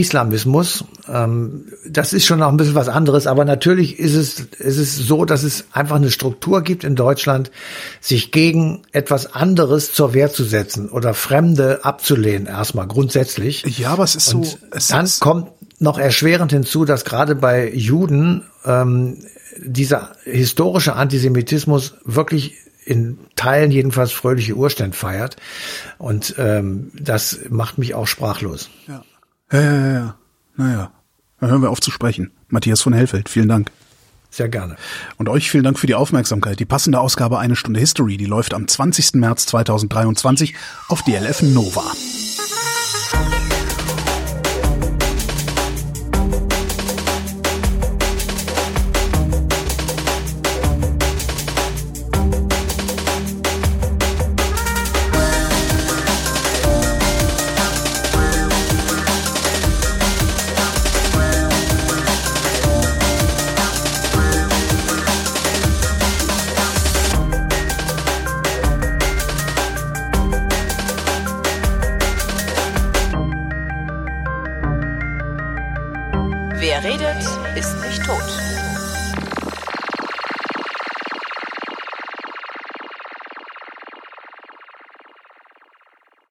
Islamismus. 0.00 0.84
Ähm, 1.08 1.66
das 1.88 2.12
ist 2.12 2.26
schon 2.26 2.38
noch 2.38 2.48
ein 2.48 2.56
bisschen 2.56 2.74
was 2.74 2.88
anderes, 2.88 3.26
aber 3.26 3.44
natürlich 3.44 3.98
ist 3.98 4.14
es, 4.14 4.40
ist 4.58 4.78
es 4.78 4.96
so, 4.96 5.24
dass 5.24 5.42
es 5.42 5.66
einfach 5.72 5.96
eine 5.96 6.10
Struktur 6.10 6.62
gibt 6.62 6.84
in 6.84 6.96
Deutschland, 6.96 7.50
sich 8.00 8.30
gegen 8.32 8.82
etwas 8.92 9.34
anderes 9.34 9.92
zur 9.92 10.14
Wehr 10.14 10.30
zu 10.30 10.44
setzen 10.44 10.88
oder 10.88 11.14
Fremde 11.14 11.84
abzulehnen, 11.84 12.46
erstmal 12.46 12.86
grundsätzlich. 12.86 13.64
Ja, 13.78 13.90
aber 13.90 14.04
es 14.04 14.14
ist 14.14 14.34
Und 14.34 14.46
so. 14.46 14.58
Es 14.70 14.88
dann 14.88 15.04
ist 15.04 15.20
kommt 15.20 15.48
noch 15.80 15.98
erschwerend 15.98 16.52
hinzu, 16.52 16.84
dass 16.84 17.04
gerade 17.04 17.34
bei 17.34 17.70
Juden 17.72 18.44
ähm, 18.64 19.18
dieser 19.58 20.12
historische 20.24 20.94
Antisemitismus 20.94 21.94
wirklich 22.04 22.54
in 22.84 23.18
Teilen 23.36 23.70
jedenfalls 23.70 24.12
fröhliche 24.12 24.54
Urständ 24.54 24.96
feiert. 24.96 25.36
Und 25.98 26.34
ähm, 26.38 26.90
das 26.98 27.38
macht 27.50 27.78
mich 27.78 27.94
auch 27.94 28.06
sprachlos. 28.06 28.70
Ja. 28.86 29.04
Ja, 29.52 29.60
ja, 29.60 29.72
ja, 29.72 29.92
ja. 29.92 30.14
Naja. 30.56 30.92
Dann 31.40 31.50
hören 31.50 31.62
wir 31.62 31.70
auf 31.70 31.80
zu 31.80 31.90
sprechen. 31.90 32.32
Matthias 32.48 32.80
von 32.80 32.92
Hellfeld, 32.92 33.28
vielen 33.28 33.48
Dank. 33.48 33.70
Sehr 34.30 34.48
gerne. 34.48 34.76
Und 35.16 35.28
euch 35.28 35.50
vielen 35.50 35.64
Dank 35.64 35.78
für 35.78 35.86
die 35.86 35.94
Aufmerksamkeit. 35.94 36.60
Die 36.60 36.66
passende 36.66 37.00
Ausgabe 37.00 37.38
Eine 37.38 37.56
Stunde 37.56 37.80
History, 37.80 38.16
die 38.16 38.26
läuft 38.26 38.54
am 38.54 38.68
20. 38.68 39.14
März 39.14 39.46
2023 39.46 40.54
auf 40.88 41.02
DLF 41.02 41.42
Nova. 41.42 41.92